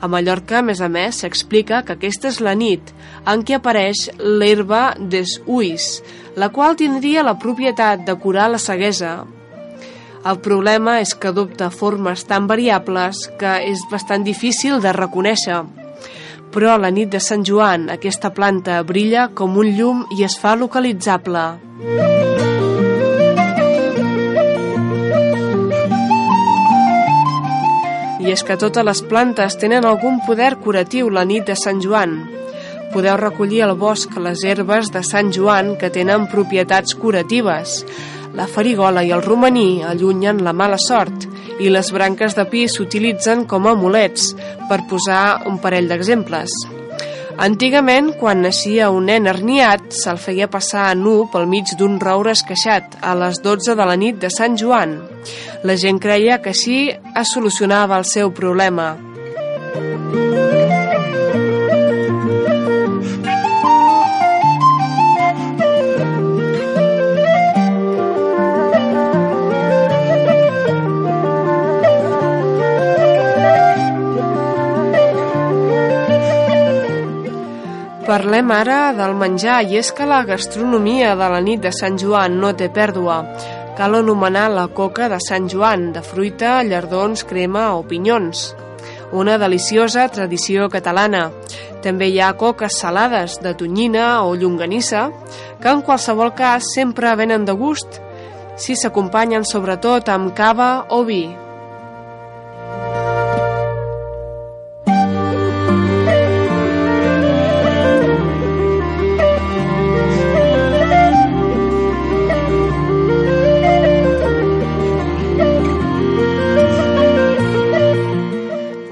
A 0.00 0.06
Mallorca, 0.06 0.60
a 0.60 0.62
més 0.62 0.78
a 0.80 0.88
més, 0.88 1.18
s'explica 1.24 1.82
que 1.82 1.98
aquesta 1.98 2.30
és 2.30 2.38
la 2.46 2.54
nit 2.54 2.94
en 3.26 3.42
què 3.42 3.58
apareix 3.58 4.06
l'herba 4.22 4.84
des 5.16 5.34
uis, 5.50 5.90
la 6.38 6.52
qual 6.54 6.78
tindria 6.78 7.26
la 7.26 7.38
propietat 7.42 8.06
de 8.06 8.14
curar 8.22 8.52
la 8.54 8.62
ceguesa, 8.62 9.18
el 10.20 10.38
problema 10.44 10.98
és 11.00 11.14
que 11.16 11.30
adopta 11.30 11.70
formes 11.72 12.26
tan 12.28 12.44
variables 12.50 13.22
que 13.40 13.54
és 13.70 13.80
bastant 13.90 14.24
difícil 14.26 14.80
de 14.84 14.92
reconèixer. 14.92 15.62
Però 16.52 16.74
a 16.74 16.80
la 16.82 16.90
nit 16.92 17.08
de 17.12 17.20
Sant 17.24 17.46
Joan 17.46 17.88
aquesta 17.94 18.32
planta 18.36 18.82
brilla 18.84 19.28
com 19.34 19.56
un 19.56 19.70
llum 19.76 20.02
i 20.18 20.24
es 20.26 20.36
fa 20.36 20.56
localitzable. 20.58 21.44
I 28.20 28.34
és 28.34 28.42
que 28.44 28.58
totes 28.60 28.84
les 28.84 29.00
plantes 29.08 29.56
tenen 29.56 29.88
algun 29.88 30.20
poder 30.26 30.58
curatiu 30.60 31.08
la 31.08 31.24
nit 31.24 31.48
de 31.48 31.56
Sant 31.56 31.80
Joan. 31.80 32.20
podeu 32.90 33.16
recollir 33.16 33.62
al 33.62 33.76
bosc 33.78 34.16
les 34.18 34.42
herbes 34.42 34.88
de 34.90 35.04
Sant 35.06 35.30
Joan 35.30 35.76
que 35.78 35.92
tenen 35.94 36.26
propietats 36.26 36.96
curatives. 36.98 37.84
La 38.34 38.46
farigola 38.46 39.02
i 39.02 39.10
el 39.10 39.22
romaní 39.24 39.82
allunyen 39.82 40.44
la 40.46 40.52
mala 40.54 40.78
sort 40.78 41.26
i 41.60 41.70
les 41.72 41.90
branques 41.92 42.36
de 42.38 42.44
pi 42.46 42.66
s'utilitzen 42.70 43.42
com 43.50 43.66
a 43.66 43.74
amulets, 43.74 44.30
per 44.68 44.84
posar 44.90 45.48
un 45.50 45.58
parell 45.58 45.90
d'exemples. 45.90 46.54
Antigament, 47.40 48.12
quan 48.20 48.42
naixia 48.44 48.90
un 48.92 49.06
nen 49.08 49.26
herniat, 49.26 49.90
se'l 49.96 50.20
feia 50.20 50.48
passar 50.52 50.92
nu 50.94 51.24
pel 51.32 51.48
mig 51.50 51.74
d'un 51.78 51.98
roure 52.00 52.34
esqueixat 52.36 52.98
a 53.00 53.14
les 53.16 53.40
12 53.42 53.74
de 53.74 53.86
la 53.88 53.96
nit 53.96 54.20
de 54.20 54.30
Sant 54.30 54.58
Joan. 54.60 54.98
La 55.64 55.76
gent 55.80 55.98
creia 55.98 56.40
que 56.44 56.52
així 56.54 56.82
es 56.92 57.32
solucionava 57.34 57.96
el 57.98 58.04
seu 58.04 58.30
problema. 58.30 58.92
Parlem 78.10 78.48
ara 78.50 78.90
del 78.90 79.12
menjar 79.14 79.60
i 79.70 79.76
és 79.78 79.92
que 79.94 80.02
la 80.02 80.24
gastronomia 80.26 81.12
de 81.14 81.26
la 81.30 81.38
nit 81.46 81.60
de 81.62 81.70
Sant 81.70 81.94
Joan 81.94 82.40
no 82.42 82.48
té 82.58 82.66
pèrdua. 82.74 83.20
Cal 83.78 83.94
anomenar 83.94 84.48
la 84.50 84.64
coca 84.78 85.06
de 85.12 85.20
Sant 85.22 85.44
Joan, 85.52 85.84
de 85.94 86.02
fruita, 86.02 86.56
llardons, 86.66 87.22
crema 87.22 87.68
o 87.76 87.84
pinyons. 87.86 88.48
Una 89.14 89.36
deliciosa 89.38 90.08
tradició 90.10 90.66
catalana. 90.72 91.28
També 91.84 92.08
hi 92.10 92.18
ha 92.18 92.32
coques 92.40 92.80
salades 92.82 93.36
de 93.44 93.52
tonyina 93.54 94.08
o 94.24 94.34
llonganissa, 94.34 95.04
que 95.62 95.70
en 95.70 95.84
qualsevol 95.86 96.34
cas 96.34 96.72
sempre 96.74 97.14
venen 97.14 97.46
de 97.46 97.54
gust 97.54 98.00
si 98.58 98.74
s'acompanyen 98.74 99.46
sobretot 99.46 100.10
amb 100.10 100.34
cava 100.34 100.72
o 100.90 101.04
vi. 101.06 101.28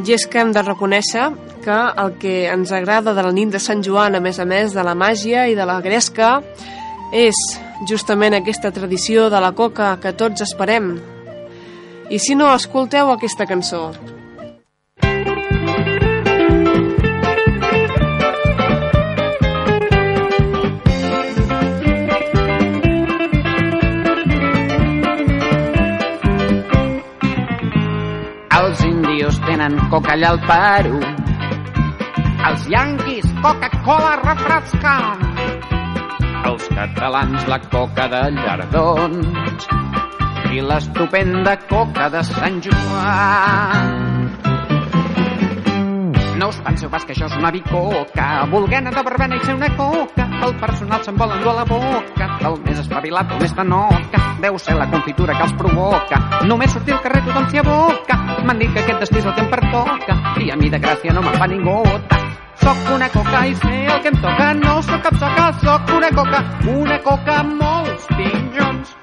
I 0.08 0.14
és 0.16 0.22
que 0.24 0.38
hem 0.40 0.54
de 0.56 0.62
reconèixer 0.64 1.26
que 1.60 1.74
el 2.00 2.14
que 2.16 2.46
ens 2.48 2.70
agrada 2.72 3.12
de 3.12 3.24
la 3.26 3.32
nit 3.36 3.50
de 3.52 3.60
Sant 3.60 3.82
Joan, 3.84 4.16
a 4.16 4.22
més 4.24 4.38
a 4.40 4.46
més 4.48 4.72
de 4.72 4.80
la 4.80 4.94
màgia 4.96 5.42
i 5.52 5.56
de 5.58 5.66
la 5.68 5.82
gresca, 5.84 6.38
és 7.12 7.36
justament 7.90 8.38
aquesta 8.38 8.72
tradició 8.72 9.28
de 9.28 9.42
la 9.44 9.52
coca 9.52 9.98
que 10.00 10.16
tots 10.16 10.46
esperem. 10.46 10.94
I 12.08 12.24
si 12.24 12.38
no, 12.40 12.48
escolteu 12.54 13.12
aquesta 13.12 13.44
cançó. 13.44 13.90
Indios 29.28 29.46
tenen 29.46 29.76
coca 29.90 30.12
al 30.14 30.40
Perú. 30.40 31.00
Els 32.48 32.62
yanquis, 32.72 33.26
Coca-Cola 33.42 34.16
refrescant. 34.22 35.20
Els 36.48 36.68
catalans 36.72 37.44
la 37.50 37.58
coca 37.68 38.06
de 38.08 38.22
llardons 38.38 39.68
i 40.48 40.64
l'estupenda 40.64 41.58
coca 41.68 42.08
de 42.08 42.22
Sant 42.24 42.56
Joan. 42.64 43.92
No 46.40 46.48
us 46.48 46.62
penseu 46.64 46.88
pas 46.88 47.04
que 47.04 47.12
això 47.12 47.26
és 47.28 47.36
una 47.36 47.50
bicoca, 47.52 48.46
volguent 48.48 48.88
de 48.88 49.02
verbena 49.10 49.36
i 49.36 49.44
ser 49.44 49.58
una 49.58 49.74
coca. 49.76 50.24
El 50.46 50.56
personal 50.56 51.04
se'n 51.04 51.20
vol 51.20 51.36
endur 51.36 51.52
a 51.52 51.58
la 51.60 51.68
boca, 51.68 52.30
el 52.48 52.60
més 52.64 52.80
espavilat, 52.80 53.36
el 53.36 53.44
més 53.44 53.52
tanoca. 53.52 54.07
Deu 54.38 54.56
ser 54.58 54.74
la 54.78 54.86
confitura 54.86 55.34
que 55.34 55.42
els 55.42 55.52
provoca. 55.58 56.18
Només 56.46 56.70
sortir 56.70 56.94
al 56.94 57.00
carrer 57.02 57.24
tothom 57.26 57.48
s'hi 57.50 57.58
aboca. 57.58 58.18
M'han 58.46 58.60
dit 58.62 58.70
que 58.74 58.84
aquest 58.84 59.00
destí 59.02 59.18
és 59.18 59.26
el 59.26 59.34
que 59.34 59.42
em 59.42 59.50
pertoca, 59.50 60.14
i 60.38 60.50
a 60.54 60.56
mi 60.56 60.70
de 60.70 60.78
gràcia 60.78 61.14
no 61.14 61.24
me'n 61.26 61.38
fa 61.40 61.48
ni 61.50 61.58
gota. 61.64 62.20
Soc 62.62 62.90
una 62.94 63.08
coca 63.10 63.40
i 63.46 63.54
sé 63.58 63.74
el 63.86 64.00
que 64.04 64.12
em 64.12 64.20
toca, 64.22 64.52
no 64.60 64.76
sóc 64.82 65.02
cap 65.02 65.18
soca, 65.18 65.48
soc 65.64 65.90
una 65.96 66.10
coca, 66.14 66.42
una 66.74 66.98
coca 67.02 67.40
amb 67.42 67.58
molts 67.62 68.06
pinyons. 68.14 68.94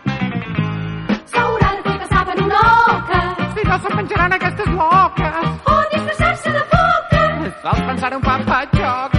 S'haurà 1.34 1.74
de 1.76 1.84
fer 1.90 1.98
passar 2.06 2.24
per 2.32 2.38
una 2.44 2.64
oca 2.96 3.22
Si 3.56 3.68
no 3.68 3.80
se'n 3.84 3.96
menjaran 4.00 4.38
aquestes 4.40 4.72
loques, 4.80 5.52
o 5.74 5.78
disfressar-se 5.96 6.56
de 6.60 6.64
foca. 6.72 7.22
sols 7.62 7.86
pensar 7.92 8.16
un 8.16 8.22
papatxoca. 8.22 9.15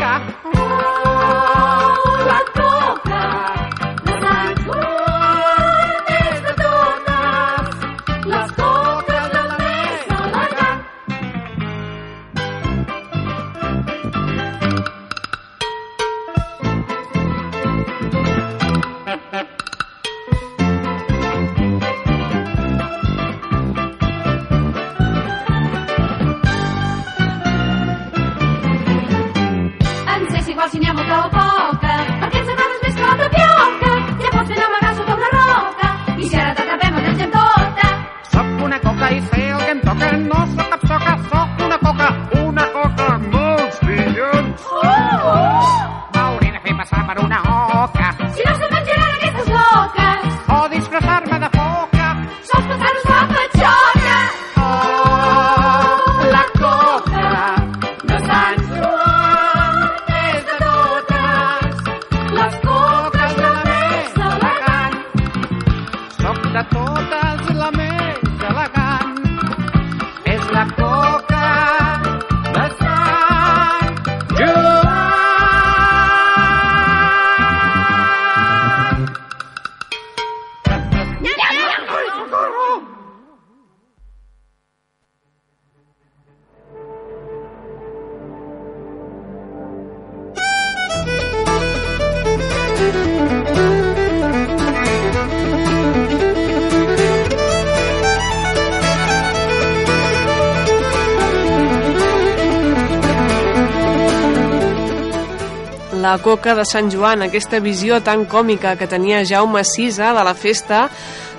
La 106.17 106.23
coca 106.23 106.55
de 106.57 106.63
Sant 106.65 106.87
Joan, 106.89 107.21
aquesta 107.21 107.59
visió 107.61 107.99
tan 108.01 108.23
còmica 108.25 108.71
que 108.81 108.87
tenia 108.89 109.19
Jaume 109.29 109.61
Sisa 109.69 110.15
de 110.17 110.23
la 110.25 110.33
festa 110.33 110.79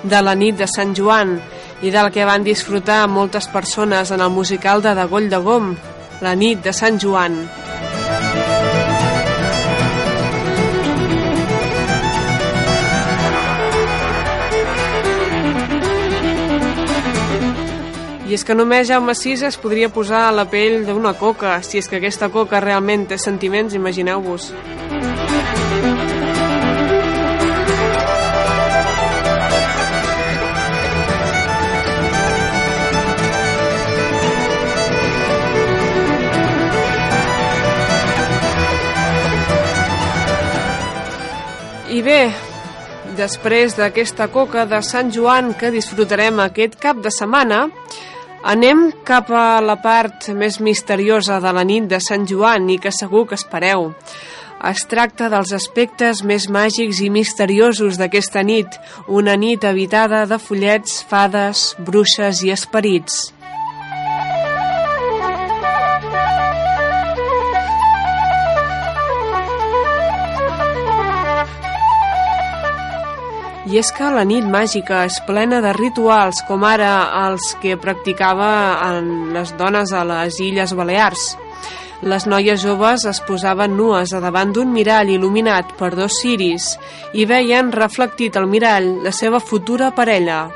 de 0.04 0.20
la 0.22 0.36
nit 0.38 0.54
de 0.60 0.68
Sant 0.70 0.94
Joan 0.94 1.32
i 1.82 1.90
del 1.90 2.12
que 2.14 2.26
van 2.28 2.46
disfrutar 2.46 3.00
moltes 3.10 3.50
persones 3.50 4.14
en 4.14 4.22
el 4.22 4.30
musical 4.30 4.84
de 4.84 4.94
Dagoll 4.94 5.26
de 5.32 5.42
Gom, 5.48 5.72
la 6.22 6.36
nit 6.38 6.62
de 6.62 6.76
Sant 6.82 7.02
Joan. 7.02 7.42
I 18.28 18.34
és 18.36 18.42
que 18.44 18.52
només 18.52 18.90
Jaume 18.90 19.14
VI 19.16 19.46
es 19.48 19.56
podria 19.56 19.88
posar 19.88 20.26
a 20.26 20.32
la 20.36 20.42
pell 20.52 20.82
d'una 20.84 21.14
coca, 21.16 21.54
si 21.64 21.78
és 21.80 21.86
que 21.88 21.96
aquesta 21.96 22.28
coca 22.28 22.60
realment 22.60 23.06
té 23.08 23.16
sentiments, 23.16 23.72
imagineu-vos. 23.72 24.50
I 41.88 42.02
bé, 42.04 42.20
després 43.16 43.72
d'aquesta 43.80 44.28
coca 44.28 44.68
de 44.68 44.82
Sant 44.84 45.08
Joan 45.16 45.54
que 45.56 45.72
disfrutarem 45.72 46.44
aquest 46.44 46.76
cap 46.76 47.00
de 47.00 47.08
setmana, 47.08 47.64
anem 48.42 48.90
cap 49.04 49.30
a 49.34 49.60
la 49.60 49.78
part 49.82 50.28
més 50.34 50.60
misteriosa 50.60 51.40
de 51.40 51.52
la 51.52 51.64
nit 51.64 51.88
de 51.90 52.00
Sant 52.00 52.26
Joan 52.28 52.68
i 52.70 52.78
que 52.78 52.92
segur 52.94 53.26
que 53.28 53.38
espereu. 53.38 53.92
Es 54.68 54.82
tracta 54.90 55.28
dels 55.30 55.52
aspectes 55.54 56.24
més 56.26 56.48
màgics 56.50 56.98
i 57.00 57.10
misteriosos 57.14 57.98
d'aquesta 57.98 58.42
nit, 58.42 58.78
una 59.06 59.36
nit 59.38 59.64
habitada 59.64 60.24
de 60.26 60.38
follets, 60.42 61.02
fades, 61.06 61.74
bruixes 61.78 62.42
i 62.42 62.50
esperits. 62.50 63.37
I 73.68 73.76
és 73.76 73.90
que 73.92 74.06
la 74.08 74.22
nit 74.24 74.46
màgica 74.48 75.02
és 75.04 75.18
plena 75.26 75.58
de 75.60 75.74
rituals, 75.76 76.38
com 76.48 76.62
ara 76.64 76.92
els 77.26 77.50
que 77.60 77.76
practicava 77.76 78.48
en 78.86 79.34
les 79.34 79.52
dones 79.60 79.92
a 79.92 80.06
les 80.08 80.38
Illes 80.40 80.72
Balears. 80.72 81.24
Les 82.00 82.24
noies 82.30 82.62
joves 82.62 83.04
es 83.10 83.20
posaven 83.26 83.74
nues 83.76 84.14
a 84.16 84.22
davant 84.24 84.54
d'un 84.56 84.72
mirall 84.72 85.12
il·luminat 85.12 85.74
per 85.76 85.90
dos 85.98 86.16
ciris 86.22 86.70
i 87.12 87.28
veien 87.28 87.68
reflectit 87.74 88.40
al 88.40 88.48
mirall 88.48 88.88
la 89.04 89.12
seva 89.12 89.42
futura 89.42 89.90
parella. 89.92 90.46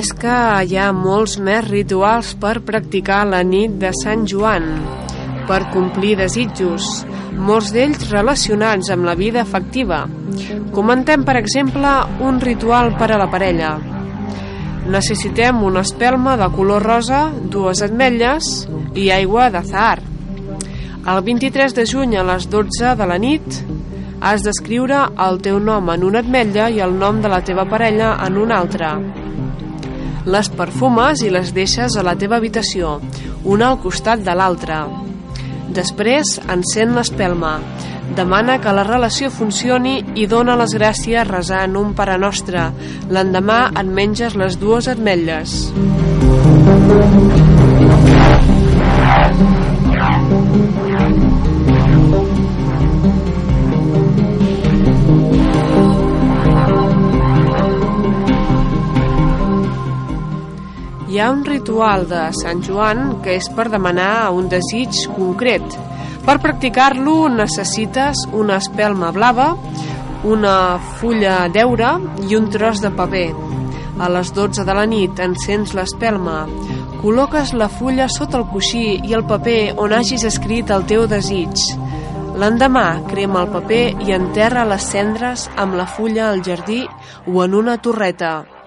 És 0.00 0.10
que 0.16 0.34
hi 0.64 0.76
ha 0.80 0.92
molts 0.96 1.34
més 1.44 1.66
rituals 1.66 2.30
per 2.40 2.62
practicar 2.64 3.20
la 3.28 3.42
nit 3.44 3.74
de 3.82 3.90
Sant 3.98 4.22
Joan, 4.30 4.68
per 5.48 5.58
complir 5.74 6.14
desitjos, 6.16 6.86
molts 7.36 7.72
d'ells 7.74 8.06
relacionats 8.08 8.88
amb 8.94 9.04
la 9.08 9.16
vida 9.18 9.42
afectiva. 9.42 10.06
Comentem, 10.72 11.26
per 11.28 11.36
exemple, 11.42 11.92
un 12.24 12.40
ritual 12.40 12.94
per 12.96 13.10
a 13.10 13.20
la 13.20 13.28
parella. 13.34 13.74
Necessitem 14.88 15.60
una 15.68 15.84
espelma 15.84 16.38
de 16.40 16.48
color 16.56 16.86
rosa, 16.86 17.26
dues 17.52 17.84
ametlles 17.84 18.50
i 18.96 19.10
aigua 19.12 19.50
de 19.52 19.64
zahar. 19.68 19.98
El 21.10 21.24
23 21.28 21.76
de 21.76 21.88
juny 21.92 22.16
a 22.16 22.24
les 22.32 22.48
12 22.48 22.96
de 22.96 23.10
la 23.10 23.20
nit 23.20 23.64
has 24.20 24.44
d'escriure 24.46 25.08
el 25.28 25.42
teu 25.44 25.60
nom 25.60 25.92
en 25.92 26.08
una 26.08 26.24
ametlla 26.24 26.70
i 26.72 26.80
el 26.84 26.96
nom 26.96 27.20
de 27.20 27.32
la 27.32 27.44
teva 27.44 27.68
parella 27.68 28.14
en 28.24 28.40
una 28.40 28.64
altra. 28.64 28.94
Les 30.26 30.50
perfumes 30.52 31.22
i 31.24 31.30
les 31.32 31.54
deixes 31.56 31.96
a 31.96 32.04
la 32.04 32.16
teva 32.20 32.36
habitació, 32.36 32.98
una 33.44 33.70
al 33.70 33.78
costat 33.80 34.20
de 34.26 34.34
l'altra. 34.36 34.82
Després, 35.72 36.36
encén 36.50 36.92
l'espelma. 36.96 37.54
Demana 38.18 38.58
que 38.60 38.74
la 38.74 38.84
relació 38.84 39.30
funcioni 39.30 40.00
i 40.18 40.26
dona 40.26 40.58
les 40.58 40.74
gràcies 40.76 41.28
resant 41.30 41.78
un 41.78 41.94
pare 41.94 42.18
nostre. 42.18 42.68
L'endemà 43.08 43.60
et 43.70 43.94
menges 44.00 44.36
les 44.36 44.58
dues 44.60 44.90
ametlles. 44.90 45.60
Ha 61.20 61.30
un 61.30 61.42
ritual 61.44 62.06
de 62.08 62.20
Sant 62.32 62.62
Joan 62.64 63.18
que 63.20 63.34
és 63.36 63.46
per 63.52 63.66
demanar 63.68 64.30
un 64.32 64.46
desig 64.48 65.02
concret. 65.12 65.74
Per 66.24 66.36
practicar-lo 66.40 67.28
necessites 67.34 68.22
una 68.32 68.56
espelma 68.56 69.10
blava, 69.12 69.50
una 70.24 70.54
fulla 71.00 71.34
d'eure 71.52 71.90
i 72.24 72.38
un 72.38 72.48
tros 72.54 72.80
de 72.80 72.88
paper. 72.96 73.26
A 74.00 74.08
les 74.14 74.30
12 74.32 74.64
de 74.64 74.76
la 74.78 74.86
nit 74.88 75.20
encens 75.20 75.74
l'espelma, 75.76 76.38
col·loques 77.02 77.52
la 77.52 77.68
fulla 77.68 78.06
sota 78.08 78.40
el 78.40 78.46
coixí 78.54 78.84
i 79.04 79.12
el 79.18 79.26
paper 79.28 79.74
on 79.76 79.92
hagis 79.96 80.24
escrit 80.30 80.72
el 80.72 80.86
teu 80.88 81.04
desig. 81.10 81.66
L'endemà 82.40 82.86
crema 83.10 83.44
el 83.44 83.52
paper 83.58 83.82
i 84.06 84.16
enterra 84.16 84.64
les 84.72 84.88
cendres 84.94 85.50
amb 85.60 85.76
la 85.76 85.84
fulla 85.98 86.30
al 86.30 86.40
jardí 86.48 86.80
o 87.26 87.44
en 87.44 87.60
una 87.60 87.76
torreta. 87.76 88.59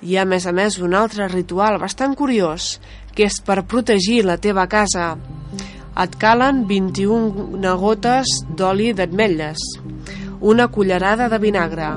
Hi 0.00 0.14
ha, 0.16 0.22
a 0.22 0.28
més 0.28 0.46
a 0.48 0.52
més, 0.56 0.78
un 0.80 0.94
altre 0.96 1.26
ritual 1.28 1.74
bastant 1.76 2.14
curiós, 2.16 2.78
que 3.12 3.26
és 3.28 3.34
per 3.44 3.66
protegir 3.68 4.22
la 4.24 4.38
teva 4.40 4.62
casa. 4.64 5.10
Et 6.00 6.14
calen 6.16 6.62
21 6.70 7.58
gotes 7.82 8.30
d'oli 8.56 8.94
d'ametlles, 8.96 9.60
una 10.40 10.70
cullerada 10.72 11.26
de 11.28 11.38
vinagre, 11.42 11.90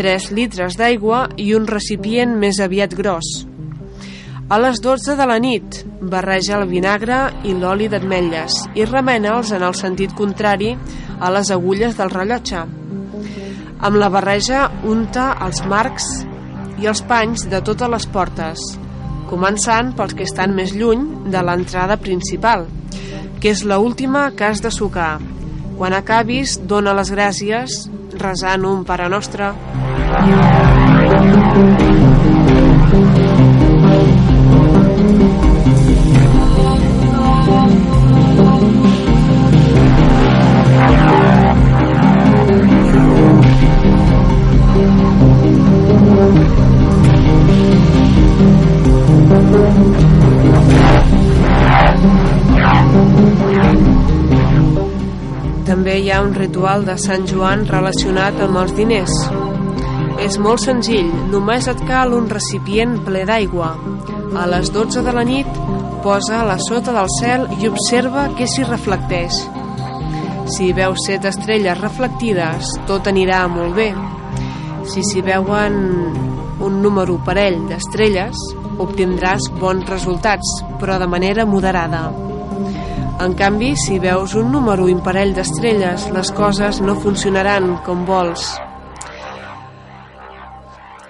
3 0.00 0.30
litres 0.38 0.78
d'aigua 0.80 1.26
i 1.36 1.50
un 1.58 1.66
recipient 1.68 2.32
més 2.40 2.60
aviat 2.64 2.94
gros. 2.96 3.28
A 4.48 4.56
les 4.62 4.80
12 4.80 5.18
de 5.18 5.26
la 5.28 5.36
nit, 5.42 5.82
barreja 6.00 6.54
el 6.56 6.64
vinagre 6.70 7.18
i 7.44 7.52
l'oli 7.52 7.90
d'ametlles 7.92 8.62
i 8.80 8.86
remena'ls 8.88 9.52
en 9.52 9.66
el 9.66 9.76
sentit 9.76 10.14
contrari 10.16 10.70
a 11.20 11.28
les 11.36 11.52
agulles 11.52 12.00
del 12.00 12.14
rellotge. 12.16 12.64
Amb 13.76 14.00
la 14.00 14.08
barreja 14.08 14.70
unta 14.88 15.34
els 15.44 15.60
marcs 15.68 16.08
i 16.82 16.88
els 16.90 17.02
panys 17.08 17.46
de 17.50 17.60
totes 17.64 17.90
les 17.92 18.06
portes, 18.12 18.62
començant 19.30 19.92
pels 19.96 20.14
que 20.16 20.26
estan 20.28 20.54
més 20.56 20.74
lluny 20.76 21.06
de 21.32 21.42
l'entrada 21.42 21.96
principal, 21.96 22.66
que 23.40 23.52
és 23.52 23.64
la 23.64 23.80
última 23.82 24.30
que 24.36 24.48
has 24.50 24.62
de 24.64 24.72
sucar. 24.72 25.16
Quan 25.76 25.96
acabis, 25.96 26.56
dona 26.64 26.96
les 26.96 27.12
gràcies 27.12 27.82
resant 28.16 28.64
un 28.64 28.86
Pare 28.88 29.10
Nostre. 29.12 29.52
També 30.06 30.75
ritual 56.46 56.84
de 56.86 56.94
Sant 57.02 57.26
Joan 57.26 57.64
relacionat 57.66 58.38
amb 58.44 58.60
els 58.60 58.72
diners. 58.78 59.12
És 60.22 60.38
molt 60.38 60.62
senzill, 60.62 61.08
només 61.32 61.66
et 61.68 61.80
cal 61.88 62.14
un 62.14 62.28
recipient 62.30 63.00
ple 63.04 63.24
d'aigua. 63.26 63.72
A 64.36 64.46
les 64.50 64.70
12 64.74 65.02
de 65.02 65.14
la 65.16 65.24
nit, 65.26 65.58
posa-la 66.04 66.56
sota 66.62 66.94
del 66.94 67.10
cel 67.18 67.48
i 67.58 67.66
observa 67.68 68.28
què 68.38 68.46
s'hi 68.46 68.66
reflecteix. 68.68 69.40
Si 70.54 70.70
veus 70.76 71.02
set 71.08 71.26
estrelles 71.26 71.80
reflectides, 71.80 72.76
tot 72.86 73.10
anirà 73.10 73.42
molt 73.50 73.74
bé. 73.74 73.90
Si 74.86 75.02
s'hi 75.02 75.24
veuen 75.26 75.80
un 76.62 76.78
número 76.84 77.18
parell 77.26 77.58
d'estrelles, 77.66 78.38
obtindràs 78.78 79.50
bons 79.58 79.88
resultats, 79.90 80.60
però 80.78 81.00
de 81.02 81.10
manera 81.10 81.48
moderada. 81.48 82.06
En 83.16 83.32
canvi, 83.32 83.72
si 83.80 83.96
veus 83.98 84.34
un 84.36 84.50
número 84.52 84.90
imparell 84.92 85.32
d'estrelles, 85.36 86.10
les 86.12 86.30
coses 86.36 86.82
no 86.84 86.98
funcionaran 87.00 87.78
com 87.86 88.04
vols. 88.04 88.50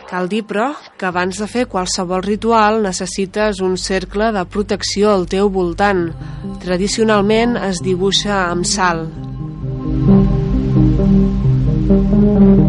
Cal 0.07 0.29
dir, 0.31 0.45
però, 0.47 0.69
que 0.95 1.09
abans 1.09 1.41
de 1.43 1.49
fer 1.51 1.65
qualsevol 1.67 2.23
ritual 2.23 2.79
necessites 2.85 3.59
un 3.59 3.75
cercle 3.75 4.31
de 4.37 4.45
protecció 4.47 5.11
al 5.17 5.27
teu 5.27 5.51
voltant. 5.51 6.07
Tradicionalment 6.63 7.59
es 7.59 7.83
dibuixa 7.83 8.45
amb 8.53 8.71
sal. 8.71 9.09
Els 11.91 12.66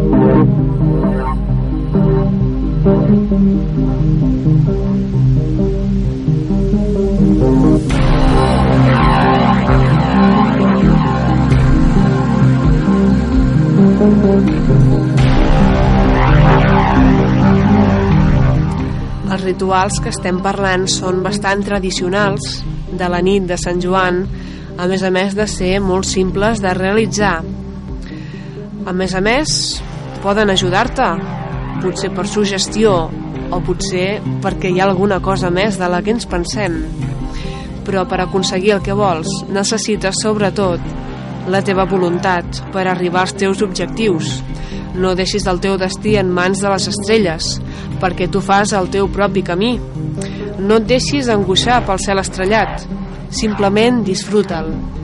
rituals 19.48 19.98
que 20.04 20.12
estem 20.12 20.42
parlant 20.44 20.86
són 20.92 21.22
bastant 21.24 21.64
tradicionals 21.64 22.60
de 22.92 23.08
la 23.08 23.22
nit 23.24 23.48
de 23.48 23.56
Sant 23.60 23.80
Joan, 23.82 24.22
a 24.78 24.86
més 24.90 25.02
a 25.02 25.10
més 25.10 25.34
de 25.34 25.46
ser 25.50 25.78
molt 25.82 26.06
simples 26.06 26.60
de 26.62 26.74
realitzar. 26.76 27.38
A 28.86 28.94
més 28.94 29.14
a 29.16 29.22
més, 29.24 29.50
poden 30.22 30.52
ajudar-te, 30.52 31.08
potser 31.82 32.12
per 32.14 32.26
sugestió 32.28 32.94
o 33.48 33.60
potser 33.64 34.20
perquè 34.44 34.70
hi 34.70 34.80
ha 34.80 34.86
alguna 34.88 35.20
cosa 35.24 35.50
més 35.50 35.80
de 35.80 35.88
la 35.90 36.02
que 36.04 36.14
ens 36.14 36.28
pensem. 36.28 36.80
Però 37.88 38.04
per 38.08 38.20
aconseguir 38.20 38.76
el 38.76 38.84
que 38.84 38.96
vols 38.96 39.42
necessites 39.48 40.22
sobretot 40.22 41.07
la 41.48 41.62
teva 41.64 41.86
voluntat 41.88 42.60
per 42.74 42.86
arribar 42.86 43.24
als 43.24 43.34
teus 43.38 43.62
objectius. 43.64 44.38
No 44.98 45.14
deixis 45.18 45.46
el 45.50 45.60
teu 45.64 45.78
destí 45.80 46.16
en 46.20 46.30
mans 46.34 46.60
de 46.62 46.68
les 46.72 46.88
estrelles, 46.90 47.56
perquè 48.02 48.28
tu 48.28 48.42
fas 48.44 48.74
el 48.76 48.90
teu 48.92 49.08
propi 49.12 49.44
camí. 49.46 49.76
No 50.58 50.80
et 50.80 50.86
deixis 50.90 51.30
angoixar 51.32 51.80
pel 51.86 52.02
cel 52.04 52.20
estrellat, 52.24 52.86
simplement 53.30 54.02
disfruta'l. 54.06 54.97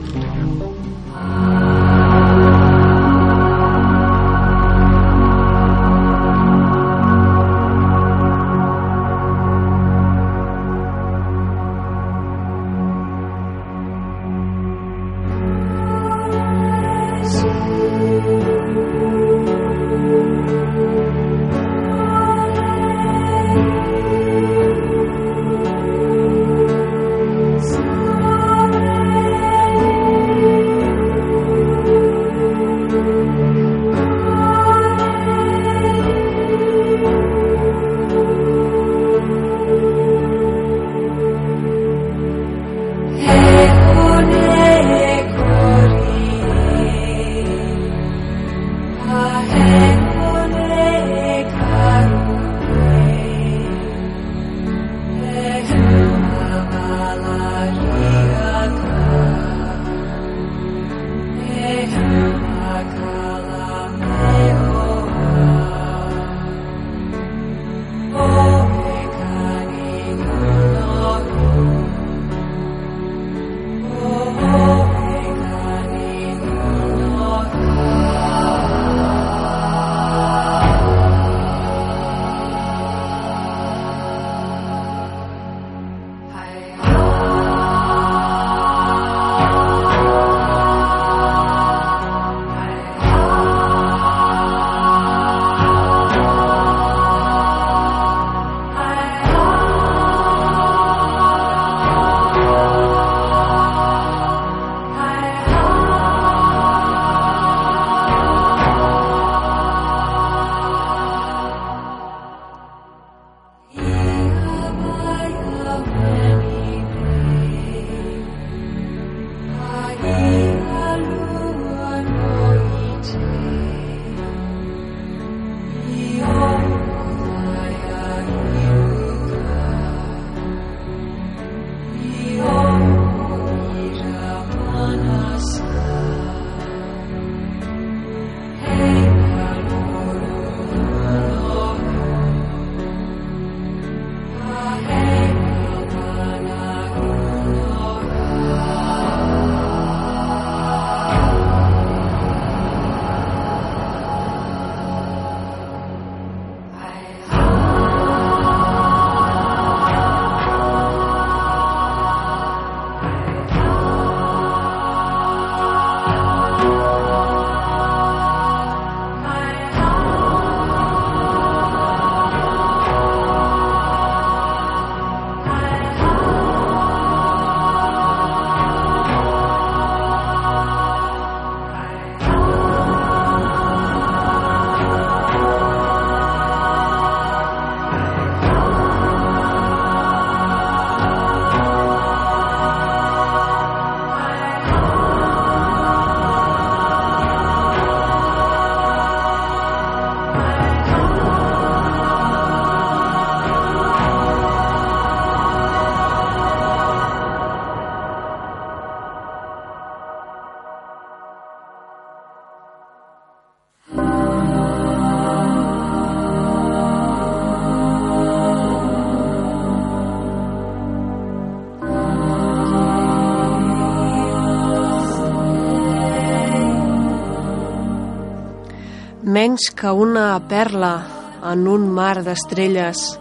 Menys 229.55 229.71
que 229.71 229.87
una 229.87 230.37
perla 230.49 231.07
en 231.51 231.67
un 231.67 231.87
mar 231.87 232.23
d'estrelles. 232.25 233.19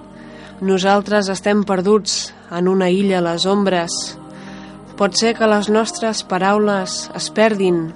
Nosaltres 0.60 1.28
estem 1.30 1.60
perduts 1.62 2.32
en 2.50 2.66
una 2.66 2.88
illa 2.90 3.20
a 3.20 3.22
les 3.22 3.46
ombres. 3.46 4.18
Pot 4.98 5.14
ser 5.14 5.36
que 5.38 5.46
les 5.46 5.68
nostres 5.70 6.24
paraules 6.26 6.96
es 7.14 7.30
perdin. 7.30 7.92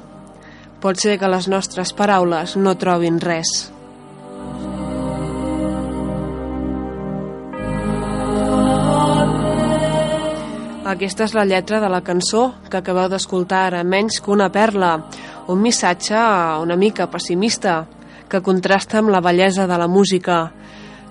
Pot 0.78 1.03
ser 1.03 1.18
que 1.18 1.26
les 1.26 1.49
nostres 1.51 1.91
paraules 1.91 2.55
no 2.55 2.76
trobin 2.78 3.18
res. 3.18 3.72
Aquesta 10.86 11.26
és 11.26 11.34
la 11.34 11.45
lletra 11.45 11.82
de 11.82 11.91
la 11.91 12.05
cançó 12.07 12.53
que 12.70 12.78
acabeu 12.78 13.11
d'escoltar 13.11 13.66
ara, 13.66 13.82
menys 13.82 14.22
que 14.22 14.30
una 14.30 14.53
perla, 14.53 14.97
un 15.49 15.61
missatge 15.61 16.26
una 16.62 16.76
mica 16.76 17.11
pessimista, 17.11 17.86
que 18.28 18.42
contrasta 18.44 19.00
amb 19.00 19.12
la 19.12 19.22
bellesa 19.24 19.66
de 19.66 19.78
la 19.80 19.88
música, 19.88 20.52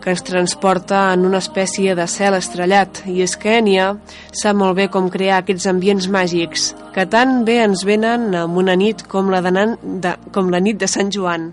que 0.01 0.13
ens 0.13 0.23
transporta 0.23 1.11
en 1.13 1.25
una 1.27 1.41
espècie 1.43 1.95
de 1.97 2.05
cel 2.07 2.37
estrellat. 2.37 3.03
I 3.09 3.23
és 3.25 3.35
que 3.35 3.57
Enya 3.59 3.91
sap 4.31 4.55
molt 4.55 4.77
bé 4.77 4.87
com 4.93 5.09
crear 5.11 5.41
aquests 5.41 5.67
ambients 5.67 6.07
màgics, 6.13 6.71
que 6.95 7.07
tan 7.09 7.41
bé 7.47 7.59
ens 7.65 7.83
venen 7.87 8.29
amb 8.37 8.57
una 8.57 8.77
nit 8.79 9.03
com 9.11 9.33
la, 9.33 9.41
de, 9.43 9.51
nan, 9.51 9.77
de, 9.83 10.15
com 10.31 10.53
la 10.53 10.63
nit 10.63 10.79
de 10.79 10.87
Sant 10.87 11.11
Joan. 11.13 11.51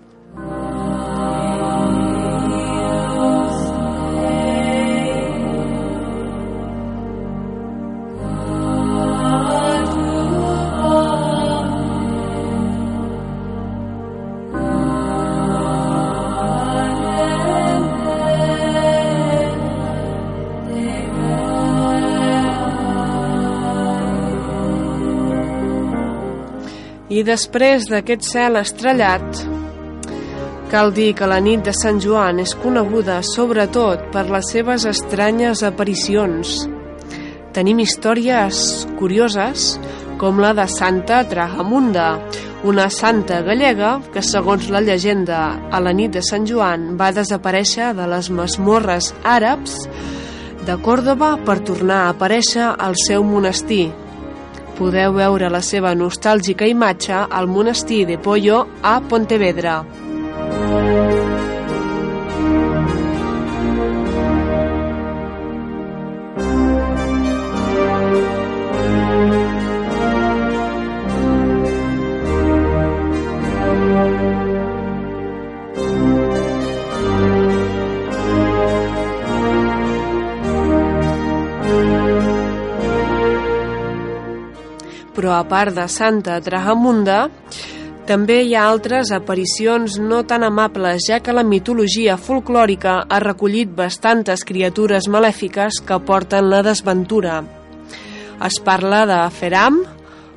I 27.15 27.21
després 27.23 27.85
d'aquest 27.87 28.25
cel 28.27 28.57
estrellat, 28.59 29.37
cal 30.73 30.91
dir 30.97 31.13
que 31.15 31.29
la 31.31 31.39
nit 31.39 31.63
de 31.63 31.71
Sant 31.77 32.01
Joan 32.03 32.41
és 32.43 32.57
coneguda 32.59 33.21
sobretot 33.29 34.09
per 34.11 34.25
les 34.33 34.49
seves 34.51 34.87
estranyes 34.91 35.63
aparicions. 35.63 36.57
Tenim 37.55 37.85
històries 37.85 38.65
curioses 38.99 39.77
com 40.19 40.43
la 40.43 40.51
de 40.59 40.67
Santa 40.67 41.21
Trahamunda, 41.31 42.09
una 42.67 42.89
santa 42.91 43.43
gallega 43.47 44.01
que, 44.11 44.25
segons 44.25 44.67
la 44.75 44.83
llegenda, 44.83 45.45
a 45.71 45.83
la 45.85 45.95
nit 45.95 46.17
de 46.17 46.23
Sant 46.25 46.49
Joan 46.51 46.95
va 46.99 47.13
desaparèixer 47.15 47.93
de 47.95 48.09
les 48.11 48.33
masmorres 48.35 49.13
àrabs 49.23 49.85
de 50.67 50.81
Còrdoba 50.83 51.37
per 51.47 51.61
tornar 51.63 52.07
a 52.07 52.15
aparèixer 52.17 52.73
al 52.75 52.99
seu 53.07 53.23
monestir, 53.23 53.93
podeu 54.79 55.15
veure 55.17 55.51
la 55.51 55.63
seva 55.65 55.95
nostàlgica 55.99 56.69
imatge 56.71 57.27
al 57.31 57.51
monestir 57.51 58.05
de 58.11 58.19
Pollo 58.19 58.65
a 58.83 58.99
Pontevedra. 59.01 59.83
Però 85.25 85.39
a 85.41 85.47
part 85.49 85.73
de 85.73 85.87
Santa 85.89 86.35
Trahamunda, 86.45 87.31
també 88.05 88.43
hi 88.45 88.51
ha 88.53 88.67
altres 88.69 89.09
aparicions 89.17 89.95
no 89.97 90.19
tan 90.29 90.43
amables, 90.45 91.07
ja 91.09 91.17
que 91.25 91.33
la 91.33 91.47
mitologia 91.49 92.19
folclòrica 92.21 92.99
ha 93.09 93.21
recollit 93.25 93.73
bastantes 93.73 94.45
criatures 94.45 95.09
malèfiques 95.09 95.79
que 95.89 95.97
porten 96.11 96.51
la 96.53 96.61
desventura. 96.67 97.39
Es 98.45 98.61
parla 98.69 99.07
de 99.09 99.23
Feram, 99.39 99.81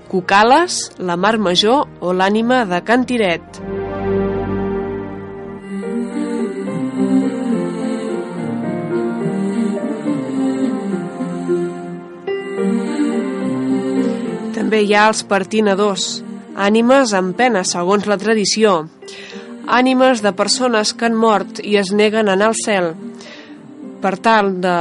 Cucales, 0.08 0.80
la 1.04 1.20
Mar 1.20 1.36
Major 1.36 1.84
o 2.00 2.16
l'ànima 2.16 2.64
de 2.72 2.80
Cantiret. 2.88 3.87
També 14.68 14.82
hi 14.84 14.90
ha 15.00 15.06
els 15.08 15.22
partinadors, 15.24 16.06
ànimes 16.60 17.14
en 17.16 17.30
pena, 17.40 17.62
segons 17.64 18.04
la 18.12 18.18
tradició. 18.20 18.74
Ànimes 19.78 20.20
de 20.26 20.34
persones 20.36 20.92
que 20.92 21.08
han 21.08 21.16
mort 21.16 21.62
i 21.64 21.78
es 21.80 21.94
neguen 21.96 22.28
a 22.28 22.36
anar 22.36 22.50
al 22.52 22.60
cel 22.60 22.90
per 24.04 24.18
tal 24.20 24.52
de 24.68 24.76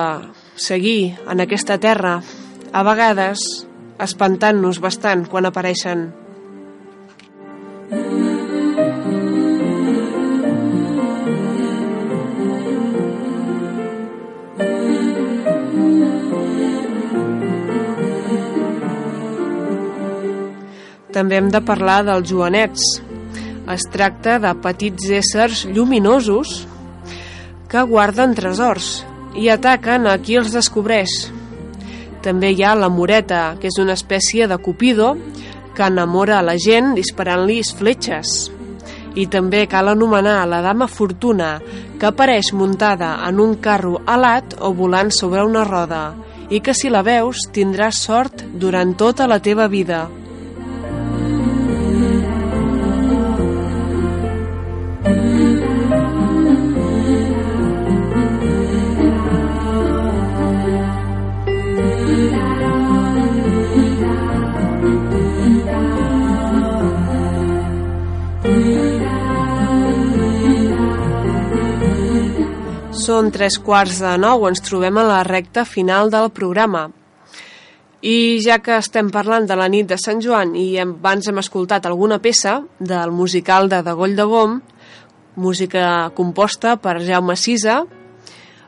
seguir 0.59 1.15
en 1.31 1.47
aquesta 1.47 1.79
terra, 1.79 2.19
a 2.75 2.87
vegades 2.91 3.47
espantant-nos 4.11 4.83
bastant 4.83 5.29
quan 5.31 5.47
apareixen. 5.47 6.09
També 21.17 21.39
hem 21.41 21.47
de 21.49 21.63
parlar 21.65 22.03
dels 22.05 22.29
joanets. 22.29 22.83
Es 23.73 23.87
tracta 23.89 24.35
de 24.37 24.51
petits 24.61 25.07
éssers 25.17 25.63
lluminosos 25.65 26.51
que 27.73 27.85
guarden 27.89 28.35
tresors 28.37 28.99
i 29.33 29.49
ataquen 29.49 30.05
a 30.11 30.19
qui 30.21 30.37
els 30.37 30.53
descobreix. 30.53 31.15
També 32.21 32.51
hi 32.53 32.61
ha 32.61 32.75
la 32.77 32.91
moreta, 32.93 33.55
que 33.57 33.71
és 33.73 33.79
una 33.81 33.97
espècie 33.97 34.45
de 34.51 34.59
cupido 34.61 35.15
que 35.73 35.89
enamora 35.89 36.43
la 36.45 36.59
gent 36.61 36.93
disparant-li 36.99 37.63
fletxes. 37.79 38.35
I 39.17 39.25
també 39.33 39.65
cal 39.73 39.89
anomenar 39.89 40.43
la 40.45 40.61
dama 40.61 40.85
Fortuna, 40.85 41.63
que 41.97 42.11
apareix 42.11 42.53
muntada 42.53 43.15
en 43.25 43.41
un 43.41 43.57
carro 43.57 44.03
alat 44.05 44.59
o 44.61 44.75
volant 44.77 45.09
sobre 45.09 45.49
una 45.49 45.65
roda, 45.65 46.13
i 46.51 46.61
que 46.61 46.77
si 46.77 46.93
la 46.93 47.01
veus 47.01 47.49
tindràs 47.57 48.05
sort 48.05 48.45
durant 48.53 48.93
tota 49.01 49.25
la 49.25 49.41
teva 49.41 49.73
vida. 49.73 50.05
Són 73.07 73.29
tres 73.31 73.55
quarts 73.63 74.01
de 74.03 74.17
nou, 74.19 74.49
ens 74.49 74.59
trobem 74.67 74.97
a 74.99 75.05
la 75.07 75.21
recta 75.23 75.63
final 75.63 76.09
del 76.11 76.25
programa. 76.35 76.89
I 78.03 78.41
ja 78.43 78.57
que 78.59 78.81
estem 78.81 79.13
parlant 79.15 79.47
de 79.47 79.55
la 79.55 79.69
nit 79.71 79.87
de 79.87 79.99
Sant 80.01 80.19
Joan 80.25 80.57
i 80.59 80.65
abans 80.83 81.29
hem 81.31 81.39
escoltat 81.39 81.87
alguna 81.87 82.19
peça 82.25 82.57
del 82.81 83.15
musical 83.15 83.71
de 83.71 83.79
Degoll 83.87 84.19
de 84.19 84.27
Gom, 84.27 84.59
música 85.39 86.11
composta 86.19 86.75
per 86.83 86.97
Jaume 87.07 87.39
Sisa, 87.39 87.85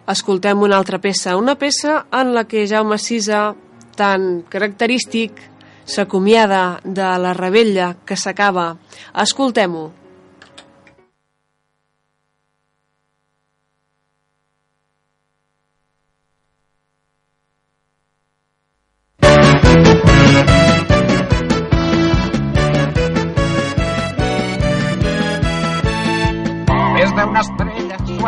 escoltem 0.07 0.62
una 0.62 0.78
altra 0.78 1.03
peça, 1.03 1.34
una 1.34 1.59
peça 1.59 2.05
en 2.14 2.30
la 2.36 2.47
que 2.47 2.68
Jaume 2.70 3.03
Sisa, 3.03 3.57
tan 3.99 4.45
característic, 4.47 5.34
s'acomiada 5.82 6.78
de 6.84 7.11
la 7.18 7.34
rebella 7.34 7.97
que 8.07 8.14
s'acaba. 8.14 8.76
Escoltem-ho. 9.18 9.89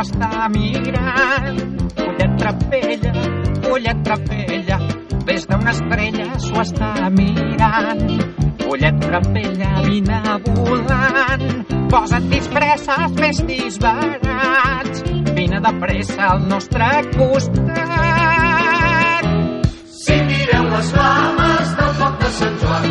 S'ho 0.00 0.16
està 0.16 0.48
mirant. 0.48 1.58
Ullet 2.00 2.36
trapella, 2.38 3.12
ullet 3.70 3.98
trapella. 4.04 4.78
Des 5.28 5.46
d'una 5.46 5.70
estrella 5.74 6.38
s'ho 6.40 6.60
està 6.62 7.10
mirant. 7.12 8.06
Ullet 8.70 9.00
trapella, 9.02 9.70
vine 9.84 10.20
volant. 10.46 11.44
Posa't 11.90 12.28
disfresses, 12.30 13.12
vestis 13.18 13.78
barats. 13.82 15.04
Vine 15.36 15.60
de 15.60 15.72
pressa 15.82 16.32
al 16.32 16.40
nostre 16.48 16.88
costat. 17.16 17.68
Si 20.00 20.16
mireu 20.30 20.64
les 20.70 20.92
flames 20.96 21.76
del 21.76 21.92
foc 22.00 22.14
de 22.24 22.30
Sant 22.40 22.56
Joan, 22.62 22.84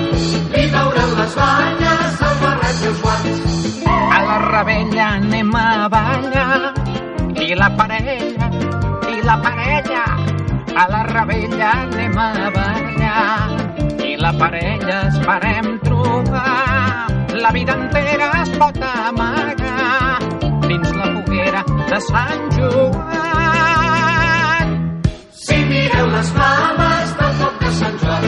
li 0.53 0.65
veureu 0.75 1.09
les 1.17 1.33
banyes, 1.41 1.78
i 7.49 7.55
la 7.55 7.69
parella, 7.75 8.47
i 9.09 9.21
la 9.25 9.35
parella. 9.41 10.03
A 10.75 10.83
la 10.87 11.01
rebella 11.03 11.69
anem 11.81 12.17
a 12.21 12.49
ballar 12.53 13.49
i 14.05 14.15
la 14.21 14.31
parella 14.37 14.97
esperem 15.07 15.79
trobar. 15.81 17.09
La 17.33 17.51
vida 17.51 17.73
entera 17.73 18.27
es 18.43 18.49
pot 18.61 18.77
amagar 18.77 20.19
dins 20.67 20.93
la 20.93 21.07
foguera 21.15 21.61
de 21.89 21.99
Sant 22.09 22.45
Joan. 22.57 23.07
Si 25.33 25.57
mireu 25.71 26.07
les 26.13 26.29
flames 26.35 27.07
del 27.21 27.33
foc 27.39 27.55
de 27.63 27.71
Sant 27.79 27.97
Joan, 28.03 28.25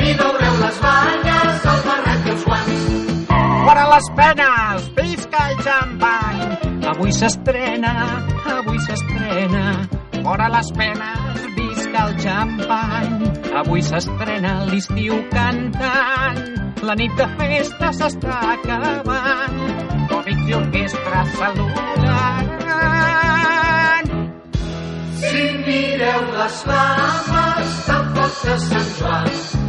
li 0.00 0.12
veureu 0.22 0.54
les 0.62 0.76
banyes, 0.86 1.68
el 1.74 1.80
barret 1.90 2.20
i 2.24 2.32
els 2.36 2.44
guants. 2.48 2.80
Fora 3.66 3.84
les 3.92 4.08
penes, 4.22 4.88
visca 5.02 5.38
el 5.50 5.56
xampany. 5.68 6.40
Avui 6.94 7.12
s'estrena, 7.12 7.94
avui 8.58 8.78
s'estrena. 8.86 9.64
Fora 10.22 10.48
les 10.48 10.70
penes, 10.78 11.40
visca 11.56 12.06
el 12.08 12.14
xampany. 12.22 13.14
Avui 13.60 13.82
s'estrena 13.82 14.52
l'estiu 14.70 15.18
cantant. 15.32 16.40
La 16.84 16.94
nit 17.00 17.12
de 17.16 17.26
festa 17.38 17.92
s'està 17.98 18.38
acabant. 18.54 19.60
Còmics 20.10 20.48
i 20.48 20.56
orquestra 20.60 21.24
salutaran. 21.38 22.52
Si 25.24 25.44
mireu 25.66 26.24
les 26.38 26.62
flames 26.64 27.78
foc 27.88 28.10
de 28.18 28.26
Joan, 28.98 29.63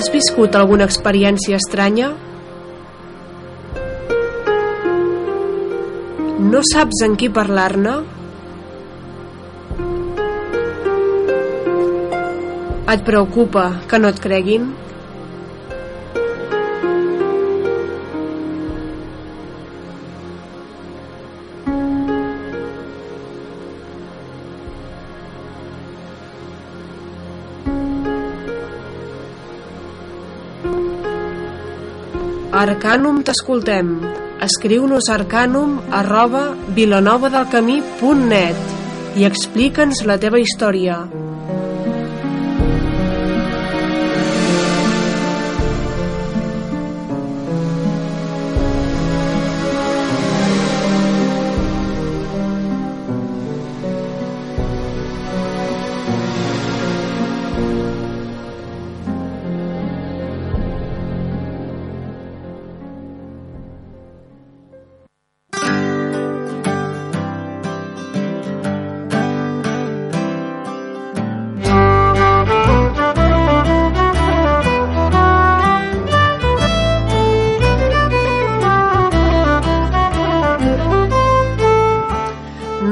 Has 0.00 0.06
viscut 0.08 0.54
alguna 0.56 0.86
experiència 0.88 1.58
estranya? 1.60 2.06
No 6.40 6.62
saps 6.64 7.02
en 7.04 7.18
qui 7.20 7.28
parlar-ne? 7.28 7.98
Et 12.94 13.04
preocupa 13.10 13.66
que 13.92 14.00
no 14.00 14.08
et 14.08 14.24
creguin? 14.24 14.70
Arcanum 32.60 33.22
t'escoltem. 33.24 33.94
Escriu-nos 34.44 35.06
arcanum 35.14 35.78
arroba 36.00 36.42
vilanovadelcamí.net 36.76 39.16
i 39.16 39.24
explica'ns 39.30 40.04
la 40.04 40.20
teva 40.20 40.44
història. 40.44 41.00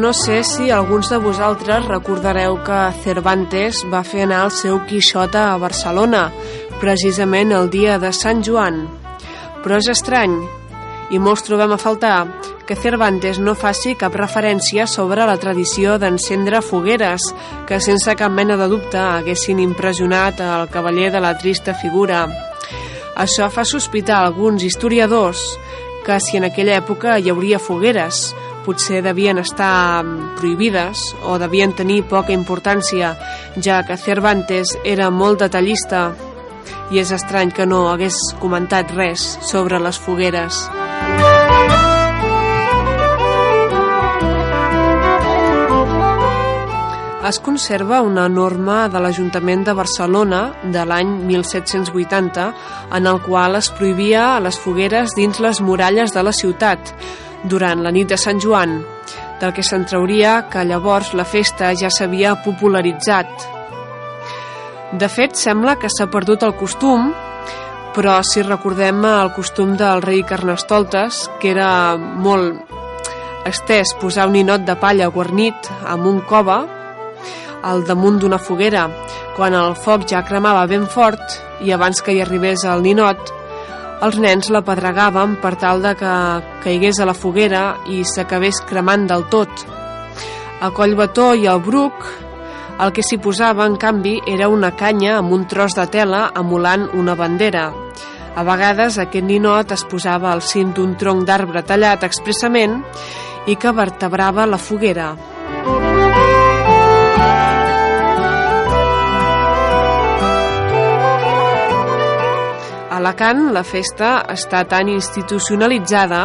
No 0.08 0.14
sé 0.14 0.42
si 0.42 0.70
alguns 0.70 1.10
de 1.10 1.18
vosaltres 1.20 1.84
recordareu 1.84 2.54
que 2.64 2.76
Cervantes 3.04 3.82
va 3.92 3.98
fer 4.00 4.22
anar 4.24 4.38
el 4.46 4.52
seu 4.56 4.78
Quixota 4.88 5.42
a 5.50 5.58
Barcelona, 5.60 6.22
precisament 6.80 7.52
el 7.52 7.68
dia 7.68 7.98
de 8.00 8.08
Sant 8.16 8.40
Joan. 8.40 8.78
Però 9.60 9.76
és 9.76 9.90
estrany, 9.92 10.38
i 11.12 11.20
molts 11.20 11.44
trobem 11.44 11.76
a 11.76 11.80
faltar, 11.82 12.22
que 12.64 12.78
Cervantes 12.80 13.36
no 13.36 13.52
faci 13.52 13.98
cap 14.00 14.16
referència 14.16 14.88
sobre 14.88 15.28
la 15.28 15.36
tradició 15.36 15.98
d'encendre 16.00 16.64
fogueres, 16.64 17.28
que 17.68 17.76
sense 17.76 18.16
cap 18.16 18.32
mena 18.32 18.56
de 18.56 18.72
dubte 18.72 19.04
haguessin 19.04 19.60
impressionat 19.60 20.40
el 20.40 20.70
cavaller 20.72 21.12
de 21.12 21.20
la 21.20 21.36
trista 21.36 21.76
figura. 21.76 22.24
Això 23.12 23.52
fa 23.52 23.68
sospitar 23.68 24.24
alguns 24.24 24.64
historiadors 24.64 25.50
que 26.08 26.16
si 26.24 26.40
en 26.40 26.48
aquella 26.48 26.80
època 26.80 27.18
hi 27.20 27.28
hauria 27.28 27.60
fogueres, 27.60 28.30
potser 28.68 29.00
devien 29.00 29.38
estar 29.40 30.04
prohibides 30.36 31.14
o 31.24 31.38
devien 31.40 31.72
tenir 31.72 32.02
poca 32.04 32.34
importància, 32.36 33.14
ja 33.64 33.80
que 33.88 33.96
Cervantes 33.96 34.74
era 34.84 35.08
molt 35.08 35.40
detallista 35.40 36.10
i 36.92 37.00
és 37.00 37.12
estrany 37.16 37.54
que 37.56 37.64
no 37.64 37.86
hagués 37.88 38.18
comentat 38.42 38.92
res 38.92 39.24
sobre 39.48 39.80
les 39.80 39.96
fogueres. 39.96 40.66
Es 47.28 47.40
conserva 47.44 48.00
una 48.00 48.24
norma 48.32 48.86
de 48.88 49.00
l'Ajuntament 49.04 49.64
de 49.66 49.74
Barcelona 49.76 50.42
de 50.64 50.84
l'any 50.88 51.10
1780 51.28 52.46
en 52.96 53.08
el 53.10 53.20
qual 53.24 53.56
es 53.58 53.68
prohibia 53.68 54.38
les 54.40 54.60
fogueres 54.60 55.16
dins 55.16 55.40
les 55.44 55.60
muralles 55.60 56.16
de 56.16 56.24
la 56.24 56.32
ciutat 56.32 56.94
durant 57.44 57.82
la 57.82 57.92
nit 57.94 58.08
de 58.08 58.16
Sant 58.18 58.40
Joan, 58.42 58.80
del 59.40 59.52
que 59.54 59.62
se'n 59.62 59.84
trauria 59.86 60.48
que 60.50 60.64
llavors 60.66 61.12
la 61.14 61.26
festa 61.28 61.70
ja 61.78 61.90
s'havia 61.90 62.36
popularitzat. 62.44 63.46
De 64.98 65.08
fet, 65.12 65.36
sembla 65.36 65.76
que 65.76 65.90
s'ha 65.92 66.08
perdut 66.10 66.42
el 66.42 66.56
costum, 66.56 67.12
però 67.94 68.18
si 68.24 68.42
recordem 68.42 69.04
el 69.04 69.32
costum 69.36 69.76
del 69.76 70.02
rei 70.02 70.22
Carnestoltes, 70.24 71.26
que 71.40 71.52
era 71.52 71.96
molt 71.98 72.64
estès 73.48 73.94
posar 74.00 74.28
un 74.28 74.36
ninot 74.36 74.64
de 74.66 74.76
palla 74.80 75.08
guarnit 75.12 75.70
amb 75.86 76.06
un 76.06 76.20
cova 76.28 76.58
al 77.62 77.84
damunt 77.86 78.18
d'una 78.20 78.38
foguera, 78.38 78.86
quan 79.36 79.54
el 79.54 79.74
foc 79.76 80.06
ja 80.10 80.24
cremava 80.26 80.66
ben 80.70 80.86
fort 80.86 81.38
i 81.64 81.72
abans 81.74 82.02
que 82.02 82.14
hi 82.14 82.22
arribés 82.22 82.64
el 82.68 82.84
ninot, 82.84 83.32
els 84.04 84.18
nens 84.22 84.46
la 84.54 84.62
pedregaven 84.62 85.36
per 85.42 85.56
tal 85.58 85.82
de 85.82 85.94
que 85.98 86.14
caigués 86.62 87.00
a 87.00 87.06
la 87.08 87.16
foguera 87.18 87.64
i 87.90 88.04
s'acabés 88.06 88.60
cremant 88.68 89.08
del 89.10 89.26
tot. 89.32 89.64
A 90.62 90.70
Collbató 90.74 91.32
i 91.34 91.46
al 91.50 91.62
Bruc 91.62 92.06
el 92.78 92.92
que 92.94 93.02
s'hi 93.02 93.16
posava, 93.18 93.64
en 93.66 93.74
canvi, 93.74 94.20
era 94.30 94.46
una 94.48 94.70
canya 94.78 95.16
amb 95.18 95.32
un 95.34 95.48
tros 95.50 95.74
de 95.74 95.88
tela 95.90 96.28
emulant 96.38 96.84
una 96.94 97.16
bandera. 97.18 97.72
A 98.38 98.44
vegades 98.46 99.00
aquest 99.02 99.26
ninot 99.26 99.74
es 99.74 99.82
posava 99.90 100.30
al 100.30 100.44
cim 100.46 100.70
d'un 100.76 100.94
tronc 101.00 101.26
d'arbre 101.26 101.64
tallat 101.66 102.06
expressament 102.06 102.78
i 103.50 103.56
que 103.58 103.74
vertebrava 103.74 104.46
la 104.46 104.62
foguera. 104.62 105.08
Alacant 112.98 113.52
la 113.54 113.60
festa 113.62 114.24
està 114.32 114.64
tan 114.66 114.88
institucionalitzada 114.90 116.22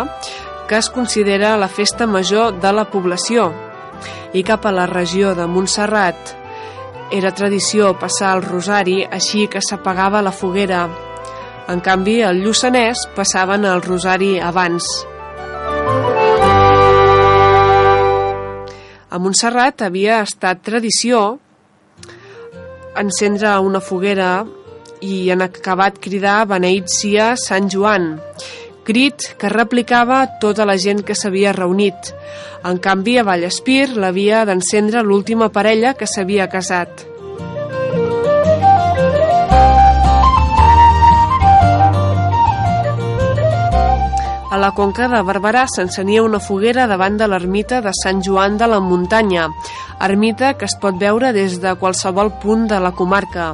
que 0.66 0.80
es 0.80 0.88
considera 0.90 1.52
la 1.62 1.68
festa 1.70 2.08
major 2.10 2.56
de 2.64 2.72
la 2.74 2.88
població. 2.90 3.52
I 4.34 4.42
cap 4.42 4.66
a 4.66 4.72
la 4.74 4.88
regió 4.90 5.36
de 5.38 5.46
Montserrat 5.46 6.32
era 7.14 7.30
tradició 7.38 7.92
passar 8.02 8.32
el 8.38 8.42
rosari 8.48 9.04
així 9.06 9.46
que 9.54 9.62
s'apagava 9.62 10.24
la 10.26 10.34
foguera. 10.34 10.88
En 11.70 11.84
canvi, 11.86 12.24
al 12.26 12.42
Lluçanès 12.42 13.06
passaven 13.14 13.70
el 13.70 13.86
rosari 13.86 14.32
abans. 14.42 14.90
A 19.14 19.22
Montserrat 19.22 19.86
havia 19.86 20.24
estat 20.26 20.66
tradició 20.66 21.22
encendre 22.98 23.60
una 23.62 23.80
foguera 23.80 24.34
i 25.04 25.30
en 25.36 25.44
acabat 25.44 26.00
cridar 26.04 26.44
beneït 26.50 26.92
sia 26.92 27.34
Sant 27.40 27.70
Joan, 27.70 28.16
crit 28.88 29.30
que 29.40 29.52
replicava 29.52 30.24
tota 30.42 30.68
la 30.68 30.78
gent 30.80 31.04
que 31.08 31.16
s'havia 31.16 31.56
reunit. 31.56 32.14
En 32.64 32.80
canvi, 32.80 33.18
a 33.20 33.28
Vallespir 33.28 33.90
l'havia 33.96 34.46
d'encendre 34.48 35.04
l'última 35.04 35.52
parella 35.52 35.94
que 36.00 36.08
s'havia 36.08 36.50
casat. 36.52 37.13
A 44.54 44.58
la 44.62 44.70
conca 44.78 45.08
de 45.10 45.18
Barberà 45.26 45.64
s'encenia 45.66 46.22
una 46.22 46.38
foguera 46.38 46.84
davant 46.86 47.16
de 47.18 47.26
l'ermita 47.26 47.80
de 47.82 47.90
Sant 47.98 48.20
Joan 48.22 48.60
de 48.60 48.68
la 48.70 48.78
Muntanya, 48.86 49.48
ermita 50.08 50.52
que 50.60 50.68
es 50.70 50.76
pot 50.78 51.00
veure 51.02 51.32
des 51.34 51.56
de 51.64 51.72
qualsevol 51.82 52.30
punt 52.44 52.68
de 52.70 52.78
la 52.78 52.92
comarca. 52.94 53.48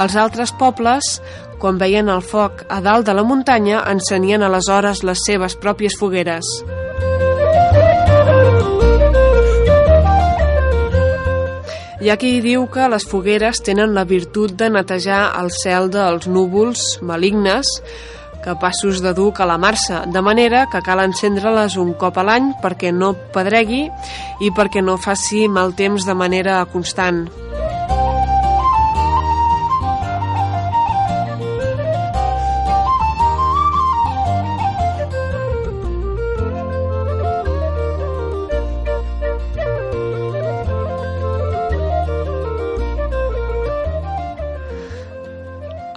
Els 0.00 0.16
altres 0.16 0.54
pobles, 0.56 1.18
quan 1.60 1.76
veien 1.76 2.08
el 2.08 2.24
foc 2.24 2.64
a 2.72 2.80
dalt 2.80 3.04
de 3.04 3.18
la 3.18 3.26
muntanya, 3.28 3.84
encenien 3.92 4.40
aleshores 4.40 5.04
les 5.04 5.20
seves 5.28 5.58
pròpies 5.60 6.00
fogueres. 6.00 6.48
Hi 12.00 12.08
ha 12.08 12.16
qui 12.16 12.38
diu 12.40 12.70
que 12.72 12.88
les 12.88 13.04
fogueres 13.04 13.60
tenen 13.60 13.92
la 13.92 14.08
virtut 14.08 14.56
de 14.56 14.72
netejar 14.72 15.26
el 15.42 15.52
cel 15.52 15.92
dels 15.92 16.24
núvols 16.24 17.02
malignes, 17.04 17.80
capaços 18.44 19.02
de 19.02 19.12
dur 19.14 19.32
calamarsa, 19.34 20.04
de 20.06 20.22
manera 20.22 20.66
que 20.70 20.82
cal 20.84 21.02
encendre-les 21.04 21.76
un 21.80 21.92
cop 21.98 22.18
a 22.18 22.24
l'any 22.26 22.52
perquè 22.62 22.92
no 22.94 23.14
pedregui 23.34 23.84
i 24.44 24.52
perquè 24.54 24.84
no 24.84 24.96
faci 24.96 25.46
mal 25.48 25.74
temps 25.78 26.06
de 26.06 26.14
manera 26.14 26.62
constant. 26.72 27.26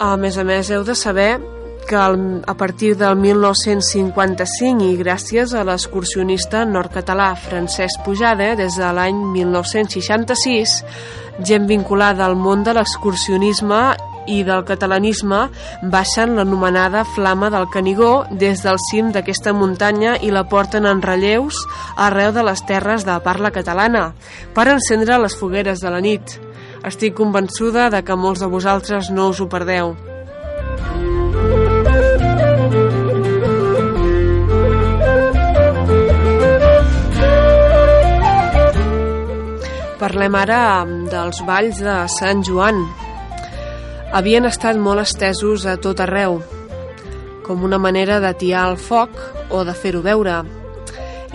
A 0.02 0.16
més 0.18 0.36
a 0.36 0.42
més, 0.42 0.68
heu 0.68 0.82
de 0.84 0.96
saber 0.98 1.38
que 1.92 2.40
a 2.46 2.54
partir 2.54 2.96
del 2.96 3.18
1955 3.20 4.86
i 4.88 4.94
gràcies 4.96 5.50
a 5.52 5.60
l'excursionista 5.68 6.62
nord-català 6.64 7.34
Francesc 7.36 8.00
Pujada, 8.06 8.54
des 8.56 8.78
de 8.80 8.92
l'any 8.96 9.18
1966, 9.34 10.78
gent 11.44 11.66
vinculada 11.68 12.24
al 12.24 12.38
món 12.40 12.62
de 12.64 12.72
l'excursionisme 12.78 13.80
i 14.24 14.38
del 14.46 14.64
catalanisme 14.64 15.42
baixen 15.92 16.32
l'anomenada 16.38 17.02
Flama 17.04 17.50
del 17.52 17.68
Canigó 17.68 18.24
des 18.30 18.62
del 18.64 18.80
cim 18.88 19.10
d'aquesta 19.12 19.52
muntanya 19.52 20.14
i 20.16 20.32
la 20.32 20.46
porten 20.48 20.88
en 20.88 21.02
relleus 21.04 21.58
arreu 21.96 22.32
de 22.32 22.46
les 22.46 22.62
terres 22.64 23.04
de 23.04 23.18
parla 23.20 23.50
catalana 23.52 24.14
per 24.56 24.70
encendre 24.72 25.20
les 25.20 25.36
fogueres 25.36 25.84
de 25.84 25.92
la 25.92 26.00
nit. 26.00 26.38
Estic 26.88 27.12
convençuda 27.20 27.90
de 27.92 28.00
que 28.00 28.16
molts 28.16 28.40
de 28.40 28.48
vosaltres 28.48 29.12
no 29.12 29.28
us 29.34 29.44
ho 29.44 29.50
perdeu. 29.52 29.92
Parlem 40.02 40.34
ara 40.34 40.82
dels 41.12 41.44
balls 41.46 41.78
de 41.78 41.92
Sant 42.10 42.40
Joan. 42.42 42.80
Havien 44.10 44.48
estat 44.48 44.74
molt 44.74 45.04
estesos 45.04 45.62
a 45.70 45.76
tot 45.78 46.02
arreu, 46.02 46.40
com 47.46 47.62
una 47.62 47.78
manera 47.78 48.16
d'atiar 48.18 48.64
el 48.72 48.80
foc 48.82 49.14
o 49.54 49.62
de 49.62 49.76
fer-ho 49.78 50.02
veure. 50.02 50.40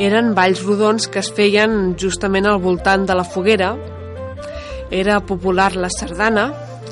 Eren 0.09 0.33
balls 0.35 0.65
rodons 0.67 1.07
que 1.07 1.23
es 1.23 1.31
feien 1.31 1.95
justament 1.95 2.51
al 2.51 2.59
voltant 2.59 3.07
de 3.07 3.15
la 3.15 3.23
foguera. 3.23 3.71
Era 4.91 5.21
popular 5.23 5.71
la 5.79 5.87
sardana, 5.87 6.49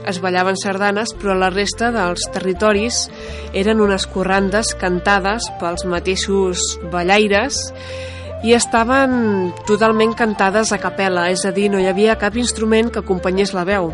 es 0.07 0.23
ballaven 0.23 0.55
sardanes, 0.55 1.11
però 1.19 1.35
la 1.35 1.51
resta 1.51 1.91
dels 1.91 2.29
territoris 2.31 3.09
eren 3.51 3.83
unes 3.83 4.07
corrandes 4.15 4.71
cantades 4.79 5.51
pels 5.59 5.83
mateixos 5.91 6.77
ballaires 6.87 7.65
i 8.45 8.53
estaven 8.53 9.53
totalment 9.65 10.13
cantades 10.13 10.69
a 10.71 10.77
capella, 10.77 11.31
és 11.33 11.41
a 11.49 11.51
dir, 11.51 11.71
no 11.73 11.79
hi 11.81 11.87
havia 11.89 12.19
cap 12.21 12.35
instrument 12.37 12.91
que 12.93 13.01
acompanyés 13.01 13.55
la 13.57 13.65
veu. 13.65 13.89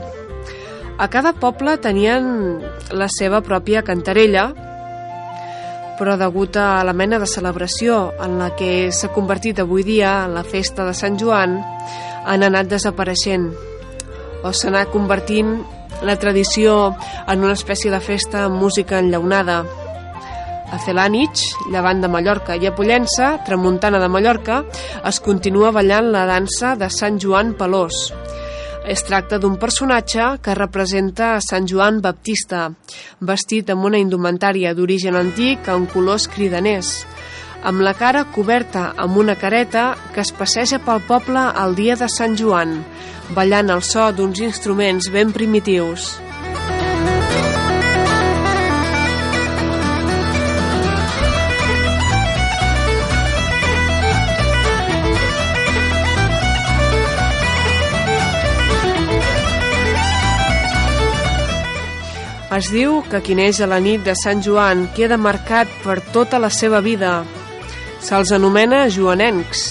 A 0.99 1.07
cada 1.07 1.31
poble 1.31 1.77
tenien 1.79 2.59
la 2.91 3.07
seva 3.07 3.39
pròpia 3.41 3.85
cantarella, 3.87 4.49
però 5.97 6.17
degut 6.19 6.57
a 6.59 6.83
la 6.83 6.93
mena 6.97 7.19
de 7.21 7.29
celebració 7.29 8.09
en 8.19 8.39
la 8.41 8.51
que 8.59 8.91
s'ha 8.91 9.13
convertit 9.15 9.61
avui 9.63 9.85
dia 9.87 10.25
en 10.25 10.35
la 10.35 10.43
festa 10.43 10.83
de 10.83 10.95
Sant 10.97 11.15
Joan, 11.21 11.55
han 12.25 12.43
anat 12.43 12.67
desapareixent 12.67 13.51
o 14.43 14.51
s'ha 14.51 14.67
anat 14.73 14.91
convertint 14.91 15.61
la 16.03 16.17
tradició 16.19 16.95
en 17.29 17.45
una 17.45 17.55
espècie 17.55 17.93
de 17.93 18.01
festa 18.03 18.47
amb 18.49 18.59
música 18.59 18.99
enllaunada, 18.99 19.61
a 20.71 20.79
Celànich, 20.79 21.43
llevant 21.71 22.01
de 22.01 22.09
Mallorca, 22.11 22.55
i 22.55 22.67
a 22.67 22.73
Pollença, 22.75 23.35
tramuntana 23.45 23.99
de 23.99 24.07
Mallorca, 24.09 24.61
es 25.07 25.19
continua 25.19 25.73
ballant 25.75 26.09
la 26.13 26.23
dansa 26.29 26.77
de 26.79 26.87
Sant 26.89 27.19
Joan 27.19 27.53
Pelós. 27.59 28.07
Es 28.87 29.03
tracta 29.05 29.37
d'un 29.37 29.59
personatge 29.61 30.39
que 30.41 30.55
representa 30.57 31.35
a 31.35 31.43
Sant 31.43 31.67
Joan 31.69 31.99
Baptista, 32.01 32.69
vestit 33.19 33.69
amb 33.69 33.85
una 33.91 33.99
indumentària 34.01 34.73
d'origen 34.73 35.19
antic 35.19 35.69
en 35.69 35.85
colors 35.91 36.25
cridaners, 36.31 36.95
amb 37.67 37.83
la 37.85 37.93
cara 37.93 38.25
coberta 38.33 38.87
amb 38.97 39.19
una 39.21 39.35
careta 39.37 39.91
que 40.15 40.23
es 40.23 40.33
passeja 40.33 40.81
pel 40.81 41.03
poble 41.05 41.45
el 41.61 41.77
dia 41.77 41.99
de 41.99 42.09
Sant 42.09 42.39
Joan, 42.39 42.79
ballant 43.35 43.69
el 43.69 43.85
so 43.85 44.09
d'uns 44.15 44.41
instruments 44.41 45.11
ben 45.13 45.35
primitius. 45.35 46.15
Es 62.51 62.67
diu 62.67 62.97
que 63.07 63.21
qui 63.23 63.31
neix 63.31 63.61
a 63.63 63.67
la 63.71 63.77
nit 63.79 64.01
de 64.03 64.11
Sant 64.19 64.41
Joan 64.43 64.89
queda 64.91 65.15
marcat 65.15 65.69
per 65.85 66.01
tota 66.11 66.35
la 66.43 66.49
seva 66.51 66.81
vida. 66.83 67.21
Se'ls 68.03 68.33
anomena 68.35 68.81
joanencs 68.91 69.69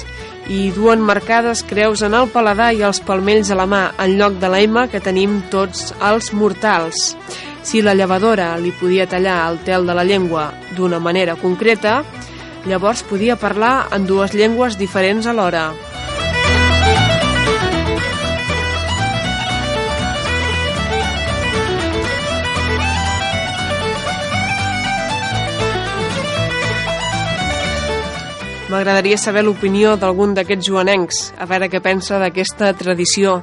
i 0.49 0.71
duen 0.73 1.05
marcades 1.05 1.61
creus 1.69 2.01
en 2.01 2.17
el 2.17 2.31
paladar 2.33 2.71
i 2.73 2.81
els 2.89 3.03
palmells 3.05 3.51
a 3.53 3.59
la 3.61 3.67
mà 3.69 3.83
en 4.01 4.17
lloc 4.17 4.41
de 4.41 4.49
la 4.49 4.87
que 4.89 5.05
tenim 5.05 5.43
tots 5.51 5.93
els 6.01 6.33
mortals. 6.33 7.17
Si 7.63 7.83
la 7.83 7.93
llevadora 7.93 8.57
li 8.57 8.73
podia 8.73 9.07
tallar 9.07 9.51
el 9.51 9.59
tel 9.59 9.85
de 9.87 9.95
la 9.95 10.05
llengua 10.05 10.51
d'una 10.75 10.99
manera 10.99 11.37
concreta, 11.37 12.03
llavors 12.65 13.03
podia 13.03 13.37
parlar 13.37 13.89
en 13.93 14.07
dues 14.07 14.33
llengües 14.33 14.79
diferents 14.79 15.27
alhora. 15.27 15.75
M'agradaria 28.71 29.17
saber 29.19 29.43
l'opinió 29.43 29.97
d'algun 29.99 30.31
d'aquests 30.37 30.69
joanencs, 30.69 31.17
a 31.43 31.47
veure 31.51 31.67
què 31.73 31.81
pensa 31.83 32.21
d'aquesta 32.23 32.69
tradició. 32.79 33.41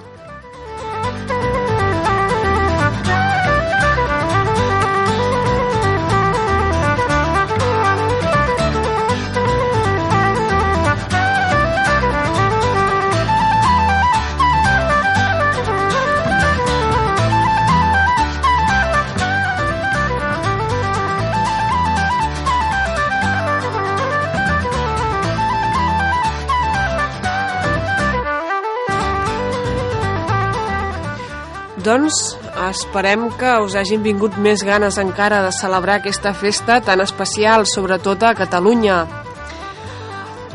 Doncs 31.97 32.37
esperem 32.61 33.23
que 33.41 33.51
us 33.65 33.73
hagin 33.73 34.03
vingut 34.05 34.35
més 34.37 34.61
ganes 34.61 34.99
encara 35.01 35.39
de 35.41 35.49
celebrar 35.55 35.95
aquesta 35.97 36.29
festa 36.37 36.75
tan 36.85 37.01
especial, 37.01 37.65
sobretot 37.65 38.21
a 38.21 38.35
Catalunya. 38.37 38.97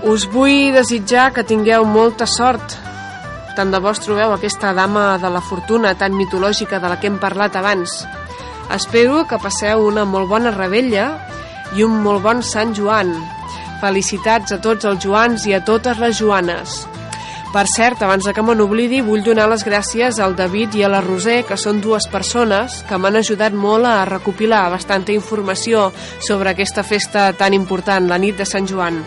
Us 0.07 0.28
vull 0.30 0.70
desitjar 0.76 1.32
que 1.34 1.43
tingueu 1.43 1.82
molta 1.82 2.28
sort. 2.30 2.76
Tant 3.59 3.74
de 3.74 3.82
vos 3.82 3.99
trobeu 4.05 4.36
aquesta 4.36 4.70
dama 4.70 5.18
de 5.18 5.32
la 5.34 5.43
fortuna 5.43 5.97
tan 5.99 6.14
mitològica 6.14 6.78
de 6.78 6.95
la 6.95 7.01
que 7.03 7.11
hem 7.11 7.18
parlat 7.18 7.59
abans. 7.59 8.05
Espero 8.70 9.26
que 9.26 9.43
passeu 9.43 9.82
una 9.88 10.07
molt 10.07 10.30
bona 10.30 10.55
rebella 10.55 11.11
i 11.74 11.82
un 11.82 11.99
molt 12.07 12.22
bon 12.22 12.47
Sant 12.47 12.70
Joan. 12.78 13.16
Felicitats 13.82 14.55
a 14.55 14.62
tots 14.62 14.86
els 14.86 15.03
Joans 15.03 15.51
i 15.51 15.59
a 15.59 15.64
totes 15.66 15.99
les 15.99 16.22
Joanes. 16.22 16.84
Per 17.53 17.66
cert, 17.68 18.00
abans 18.00 18.24
de 18.24 18.32
que 18.32 18.40
me 18.40 18.55
n'oblidi, 18.57 19.03
vull 19.05 19.20
donar 19.26 19.44
les 19.53 19.61
gràcies 19.66 20.16
al 20.24 20.32
David 20.38 20.78
i 20.80 20.86
a 20.86 20.88
la 20.88 21.03
Roser, 21.05 21.42
que 21.44 21.59
són 21.61 21.82
dues 21.84 22.07
persones 22.09 22.78
que 22.88 22.96
m'han 22.96 23.20
ajudat 23.20 23.53
molt 23.53 23.84
a 23.90 24.07
recopilar 24.09 24.62
bastanta 24.72 25.12
informació 25.12 25.90
sobre 26.16 26.55
aquesta 26.55 26.80
festa 26.80 27.28
tan 27.36 27.53
important, 27.53 28.09
la 28.09 28.16
nit 28.16 28.40
de 28.40 28.48
Sant 28.48 28.64
Joan. 28.72 29.03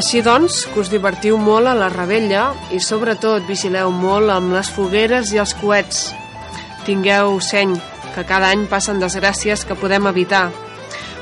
Així 0.00 0.22
doncs, 0.24 0.62
que 0.72 0.80
us 0.80 0.88
divertiu 0.88 1.36
molt 1.36 1.68
a 1.68 1.74
la 1.76 1.90
rebella 1.92 2.54
i 2.72 2.78
sobretot 2.80 3.44
vigileu 3.44 3.90
molt 3.92 4.32
amb 4.32 4.54
les 4.54 4.70
fogueres 4.72 5.28
i 5.34 5.40
els 5.42 5.52
coets. 5.60 5.98
Tingueu 6.86 7.34
seny, 7.44 7.74
que 8.14 8.24
cada 8.24 8.48
any 8.48 8.62
passen 8.70 9.02
desgràcies 9.02 9.66
que 9.68 9.76
podem 9.76 10.08
evitar. 10.08 10.46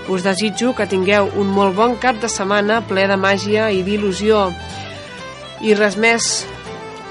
Us 0.06 0.22
desitjo 0.22 0.76
que 0.78 0.86
tingueu 0.86 1.26
un 1.42 1.50
molt 1.56 1.74
bon 1.74 1.96
cap 1.98 2.20
de 2.22 2.30
setmana 2.30 2.78
ple 2.86 3.08
de 3.10 3.16
màgia 3.18 3.66
i 3.74 3.82
d'il·lusió. 3.82 4.44
I 5.58 5.74
res 5.74 5.98
més, 5.98 6.28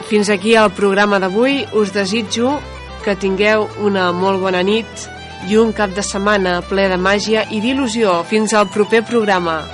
fins 0.07 0.32
aquí 0.32 0.55
el 0.55 0.72
programa 0.72 1.20
d'avui. 1.20 1.65
Us 1.76 1.91
desitjo 1.91 2.61
que 3.03 3.20
tingueu 3.20 3.68
una 3.84 4.13
molt 4.15 4.39
bona 4.39 4.63
nit 4.63 5.09
i 5.51 5.59
un 5.59 5.76
cap 5.76 5.91
de 5.91 6.05
setmana 6.13 6.61
ple 6.70 6.88
de 6.88 6.95
màgia 6.95 7.43
i 7.51 7.59
d'il·lusió. 7.59 8.22
Fins 8.32 8.55
al 8.55 8.72
proper 8.72 9.03
programa. 9.03 9.65